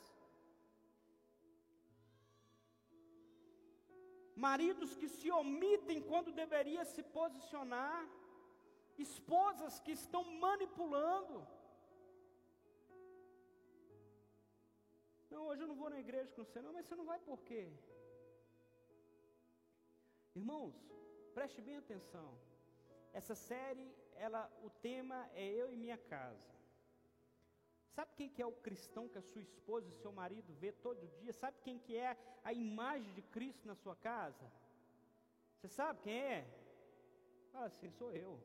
Maridos 4.35 4.95
que 4.95 5.07
se 5.07 5.29
omitem 5.31 6.01
quando 6.01 6.31
deveria 6.31 6.83
se 6.85 7.03
posicionar, 7.03 8.07
esposas 8.97 9.79
que 9.79 9.91
estão 9.91 10.23
manipulando. 10.39 11.45
Não, 15.29 15.47
hoje 15.47 15.61
eu 15.63 15.67
não 15.67 15.75
vou 15.75 15.89
na 15.89 15.99
igreja 15.99 16.31
com 16.31 16.43
você, 16.43 16.61
não, 16.61 16.73
mas 16.73 16.85
você 16.85 16.95
não 16.95 17.05
vai 17.05 17.19
por 17.19 17.39
quê? 17.41 17.71
Irmãos, 20.35 20.75
preste 21.33 21.61
bem 21.61 21.77
atenção. 21.77 22.29
Essa 23.13 23.35
série, 23.35 23.87
ela, 24.15 24.51
o 24.63 24.69
tema 24.69 25.29
é 25.35 25.47
eu 25.47 25.71
e 25.71 25.77
minha 25.77 25.97
casa. 25.97 26.53
Sabe 27.95 28.11
quem 28.17 28.29
que 28.29 28.41
é 28.41 28.45
o 28.45 28.51
cristão 28.51 29.07
que 29.07 29.19
a 29.19 29.21
sua 29.21 29.41
esposa 29.41 29.87
e 29.87 29.93
seu 30.01 30.11
marido 30.11 30.51
vê 30.53 30.71
todo 30.71 31.07
dia? 31.19 31.31
Sabe 31.31 31.57
quem 31.63 31.77
que 31.77 31.95
é 31.95 32.17
a 32.43 32.51
imagem 32.51 33.13
de 33.13 33.21
Cristo 33.21 33.67
na 33.67 33.75
sua 33.75 33.95
casa? 33.95 34.51
Você 35.55 35.67
sabe 35.67 36.01
quem 36.01 36.19
é? 36.19 36.47
Fala 37.51 37.67
assim, 37.67 37.91
sou 37.91 38.11
eu. 38.11 38.39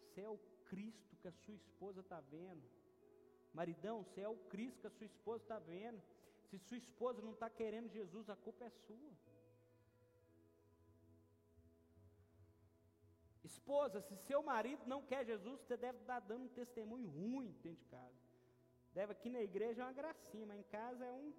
Você 0.00 0.22
é 0.22 0.28
o 0.28 0.38
Cristo 0.66 1.16
que 1.18 1.28
a 1.28 1.32
sua 1.32 1.54
esposa 1.54 2.00
está 2.00 2.20
vendo. 2.20 2.68
Maridão, 3.54 4.02
você 4.02 4.22
é 4.22 4.28
o 4.28 4.36
Cristo 4.48 4.80
que 4.80 4.86
a 4.88 4.90
sua 4.98 5.06
esposa 5.06 5.44
está 5.44 5.58
vendo. 5.60 6.02
Se 6.48 6.58
sua 6.58 6.78
esposa 6.78 7.22
não 7.22 7.32
está 7.32 7.48
querendo 7.48 7.88
Jesus, 7.88 8.28
a 8.28 8.34
culpa 8.34 8.64
é 8.64 8.70
sua. 8.70 9.12
Esposa, 13.52 14.00
se 14.08 14.16
seu 14.28 14.40
marido 14.52 14.82
não 14.92 15.00
quer 15.10 15.22
Jesus, 15.32 15.60
você 15.60 15.76
deve 15.76 15.98
estar 15.98 16.20
dando 16.30 16.44
um 16.44 16.56
testemunho 16.60 17.08
ruim 17.18 17.50
dentro 17.64 17.82
de 17.84 17.88
casa. 17.96 18.20
Deve 18.98 19.12
aqui 19.12 19.28
na 19.36 19.42
igreja 19.48 19.82
é 19.82 19.84
uma 19.86 19.98
gracinha, 20.00 20.46
mas 20.50 20.60
em 20.60 20.68
casa 20.78 21.04
é 21.04 21.12
um. 21.12 21.32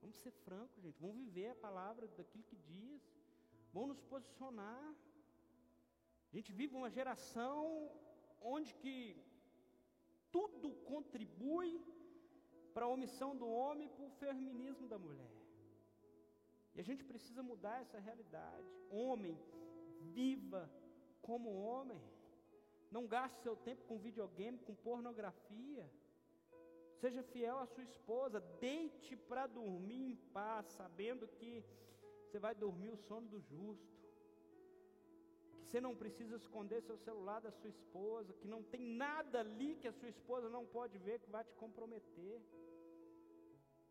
Vamos 0.00 0.16
ser 0.24 0.34
francos, 0.46 0.82
gente. 0.84 0.98
Vamos 1.00 1.16
viver 1.26 1.50
a 1.50 1.62
palavra 1.66 2.06
daquilo 2.18 2.44
que 2.50 2.58
diz. 2.72 3.02
Vamos 3.74 3.90
nos 3.94 4.02
posicionar. 4.12 4.86
A 6.32 6.36
gente 6.36 6.52
vive 6.60 6.74
uma 6.82 6.90
geração 6.98 7.62
onde 8.40 8.72
que 8.82 8.96
tudo 10.36 10.70
contribui 10.92 11.72
para 12.74 12.86
a 12.86 12.94
omissão 12.96 13.30
do 13.40 13.48
homem 13.48 13.86
e 13.86 13.94
para 13.96 14.06
o 14.06 14.16
feminismo 14.22 14.86
da 14.92 14.98
mulher. 14.98 15.45
E 16.76 16.80
a 16.80 16.84
gente 16.84 17.02
precisa 17.02 17.42
mudar 17.42 17.80
essa 17.80 17.98
realidade. 17.98 18.68
Homem, 18.90 19.36
viva 20.12 20.70
como 21.22 21.58
homem. 21.68 22.00
Não 22.90 23.06
gaste 23.06 23.40
seu 23.40 23.56
tempo 23.56 23.82
com 23.88 23.98
videogame, 23.98 24.58
com 24.58 24.74
pornografia. 24.74 25.90
Seja 27.00 27.22
fiel 27.22 27.58
à 27.58 27.66
sua 27.66 27.82
esposa. 27.82 28.40
Deite 28.60 29.16
para 29.16 29.46
dormir 29.46 30.02
em 30.10 30.16
paz, 30.38 30.66
sabendo 30.66 31.26
que 31.26 31.64
você 32.24 32.38
vai 32.38 32.54
dormir 32.54 32.90
o 32.90 32.96
sono 33.08 33.26
do 33.26 33.40
justo. 33.40 33.96
Que 35.62 35.68
você 35.70 35.80
não 35.80 35.96
precisa 35.96 36.36
esconder 36.36 36.82
seu 36.82 36.98
celular 36.98 37.40
da 37.40 37.50
sua 37.50 37.70
esposa. 37.70 38.34
Que 38.34 38.46
não 38.46 38.62
tem 38.62 38.82
nada 38.82 39.40
ali 39.40 39.76
que 39.76 39.88
a 39.88 39.92
sua 39.92 40.10
esposa 40.10 40.50
não 40.50 40.66
pode 40.66 40.98
ver 40.98 41.20
que 41.20 41.30
vai 41.30 41.42
te 41.42 41.54
comprometer. 41.54 42.38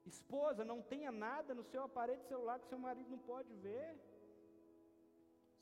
Esposa, 0.06 0.64
não 0.64 0.82
tenha 0.82 1.12
nada 1.12 1.54
no 1.54 1.64
seu 1.64 1.84
aparelho 1.84 2.22
celular 2.22 2.60
que 2.60 2.68
seu 2.68 2.78
marido 2.78 3.10
não 3.10 3.18
pode 3.18 3.52
ver. 3.56 3.98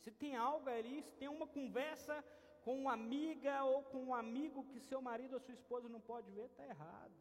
Se 0.02 0.12
tem 0.12 0.36
algo 0.36 0.70
ali, 0.70 1.02
se 1.02 1.14
tem 1.14 1.30
uma 1.30 1.48
conversa 1.48 2.24
com 2.64 2.78
uma 2.78 2.94
amiga 2.94 3.64
ou 3.64 3.84
com 3.84 4.04
um 4.04 4.14
amigo 4.14 4.66
que 4.66 4.80
seu 4.80 5.02
marido 5.02 5.34
ou 5.34 5.39
sua 5.39 5.54
esposa 5.54 5.88
não 5.88 6.02
pode 6.02 6.30
ver, 6.32 6.46
está 6.46 6.66
errado. 6.66 7.14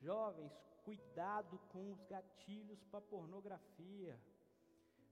Jovens, 0.00 0.52
cuidado 0.84 1.58
com 1.70 1.90
os 1.92 2.02
gatilhos 2.04 2.84
para 2.84 3.00
pornografia. 3.00 4.18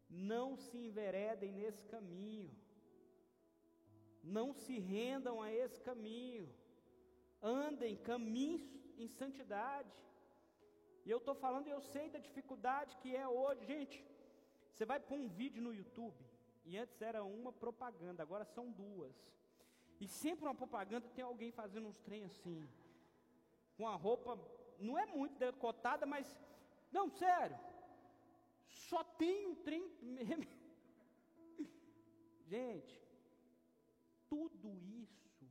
Não 0.09 0.57
se 0.57 0.77
enveredem 0.77 1.53
nesse 1.53 1.85
caminho. 1.85 2.51
Não 4.23 4.53
se 4.53 4.79
rendam 4.79 5.41
a 5.41 5.53
esse 5.53 5.81
caminho. 5.81 6.53
Andem 7.41 7.97
caminhos 7.97 8.63
em 8.99 9.09
santidade. 9.09 10.10
E 11.11 11.13
eu 11.13 11.19
estou 11.19 11.35
falando, 11.35 11.67
eu 11.67 11.81
sei 11.81 12.09
da 12.09 12.21
dificuldade 12.21 12.97
que 12.99 13.17
é 13.17 13.27
hoje. 13.27 13.65
Gente, 13.65 13.97
você 14.73 14.85
vai 14.85 15.01
pôr 15.01 15.19
um 15.19 15.27
vídeo 15.29 15.61
no 15.61 15.75
YouTube, 15.75 16.25
e 16.65 16.79
antes 16.79 17.03
era 17.03 17.25
uma 17.25 17.53
propaganda, 17.53 18.23
agora 18.23 18.45
são 18.45 18.71
duas. 18.71 19.13
E 20.01 20.07
sempre 20.07 20.45
uma 20.45 20.55
propaganda 20.55 21.09
tem 21.09 21.25
alguém 21.25 21.51
fazendo 21.51 21.89
uns 21.89 21.99
trem 21.99 22.23
assim, 22.27 22.63
com 23.77 23.89
a 23.89 23.97
roupa, 23.97 24.39
não 24.79 24.97
é 24.97 25.05
muito 25.05 25.37
decotada, 25.37 26.07
mas, 26.07 26.29
não, 26.93 27.11
sério, 27.11 27.59
só 28.69 29.03
tem 29.03 29.49
um 29.49 29.57
trem. 29.57 29.83
Gente, 32.47 33.03
tudo 34.29 34.79
isso 35.03 35.45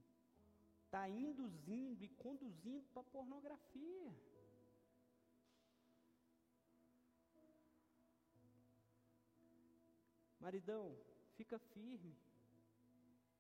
está 0.86 1.10
induzindo 1.10 2.02
e 2.06 2.08
conduzindo 2.08 2.86
para 2.94 3.04
pornografia. 3.04 4.29
Maridão, 10.40 10.98
fica 11.38 11.58
firme. 11.60 12.16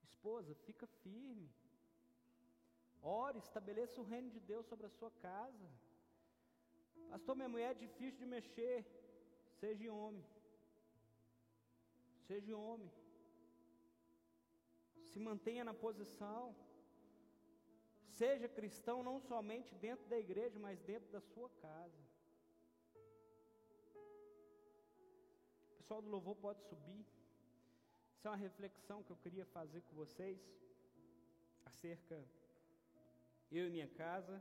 Esposa, 0.03 0.53
fica 0.67 0.85
firme. 1.01 1.49
Ore, 3.01 3.39
estabeleça 3.39 4.01
o 4.01 4.03
reino 4.13 4.29
de 4.29 4.39
Deus 4.39 4.65
sobre 4.65 4.85
a 4.85 4.95
sua 4.97 5.11
casa. 5.11 5.69
Pastor, 7.09 7.35
minha 7.35 7.49
mulher 7.49 7.71
é 7.71 7.85
difícil 7.85 8.19
de 8.19 8.25
mexer. 8.25 8.85
Seja 9.59 9.91
homem. 9.91 10.25
Seja 12.27 12.55
homem. 12.55 12.91
Se 15.09 15.19
mantenha 15.19 15.63
na 15.63 15.73
posição. 15.73 16.55
Seja 18.19 18.49
cristão 18.49 19.01
não 19.01 19.17
somente 19.19 19.73
dentro 19.75 20.05
da 20.07 20.19
igreja, 20.19 20.59
mas 20.59 20.81
dentro 20.81 21.09
da 21.09 21.21
sua 21.21 21.49
casa. 21.61 22.08
Pessoal 25.89 26.03
do 26.03 26.09
louvor 26.11 26.35
pode 26.35 26.61
subir. 26.65 27.03
Isso 28.13 28.27
é 28.27 28.29
uma 28.29 28.37
reflexão 28.37 29.01
que 29.01 29.09
eu 29.11 29.17
queria 29.17 29.43
fazer 29.43 29.81
com 29.81 29.95
vocês 29.95 30.39
acerca 31.65 32.23
eu 33.51 33.65
e 33.67 33.71
minha 33.71 33.87
casa. 33.87 34.39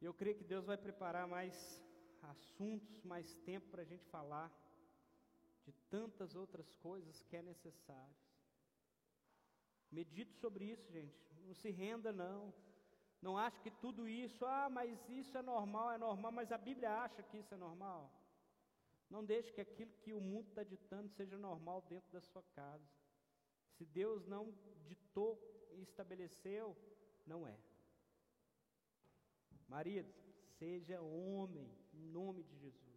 Eu 0.00 0.14
creio 0.14 0.38
que 0.38 0.44
Deus 0.44 0.64
vai 0.64 0.78
preparar 0.78 1.28
mais 1.28 1.54
assuntos, 2.22 3.02
mais 3.02 3.36
tempo 3.40 3.68
para 3.68 3.82
a 3.82 3.84
gente 3.84 4.06
falar 4.06 4.50
de 5.66 5.74
tantas 5.90 6.34
outras 6.34 6.74
coisas 6.76 7.22
que 7.24 7.36
é 7.36 7.42
necessário. 7.42 8.16
Medite 9.90 10.32
sobre 10.36 10.64
isso, 10.64 10.90
gente. 10.90 11.18
Não 11.44 11.52
se 11.52 11.68
renda, 11.68 12.14
não. 12.14 12.54
Não 13.20 13.36
ache 13.36 13.60
que 13.60 13.70
tudo 13.70 14.08
isso, 14.08 14.46
ah, 14.46 14.70
mas 14.70 15.06
isso 15.10 15.36
é 15.36 15.42
normal, 15.42 15.90
é 15.90 15.98
normal, 15.98 16.32
mas 16.32 16.50
a 16.50 16.56
Bíblia 16.56 16.90
acha 16.90 17.22
que 17.22 17.36
isso 17.36 17.52
é 17.52 17.58
normal. 17.58 18.17
Não 19.10 19.24
deixe 19.24 19.52
que 19.52 19.60
aquilo 19.60 19.90
que 20.02 20.12
o 20.12 20.20
mundo 20.20 20.48
está 20.48 20.62
ditando 20.62 21.08
seja 21.08 21.36
normal 21.38 21.82
dentro 21.88 22.10
da 22.12 22.20
sua 22.20 22.42
casa. 22.54 22.88
Se 23.76 23.84
Deus 23.84 24.26
não 24.26 24.54
ditou 24.86 25.40
e 25.72 25.82
estabeleceu, 25.82 26.76
não 27.26 27.46
é. 27.46 27.58
Marido, 29.66 30.12
seja 30.58 31.00
homem, 31.00 31.70
em 31.92 32.06
nome 32.06 32.42
de 32.42 32.56
Jesus. 32.58 32.88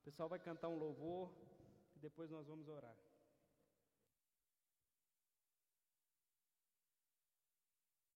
O 0.00 0.04
pessoal 0.04 0.28
vai 0.28 0.38
cantar 0.38 0.68
um 0.68 0.78
louvor 0.78 1.32
e 1.94 1.98
depois 1.98 2.30
nós 2.30 2.46
vamos 2.46 2.68
orar. 2.68 2.96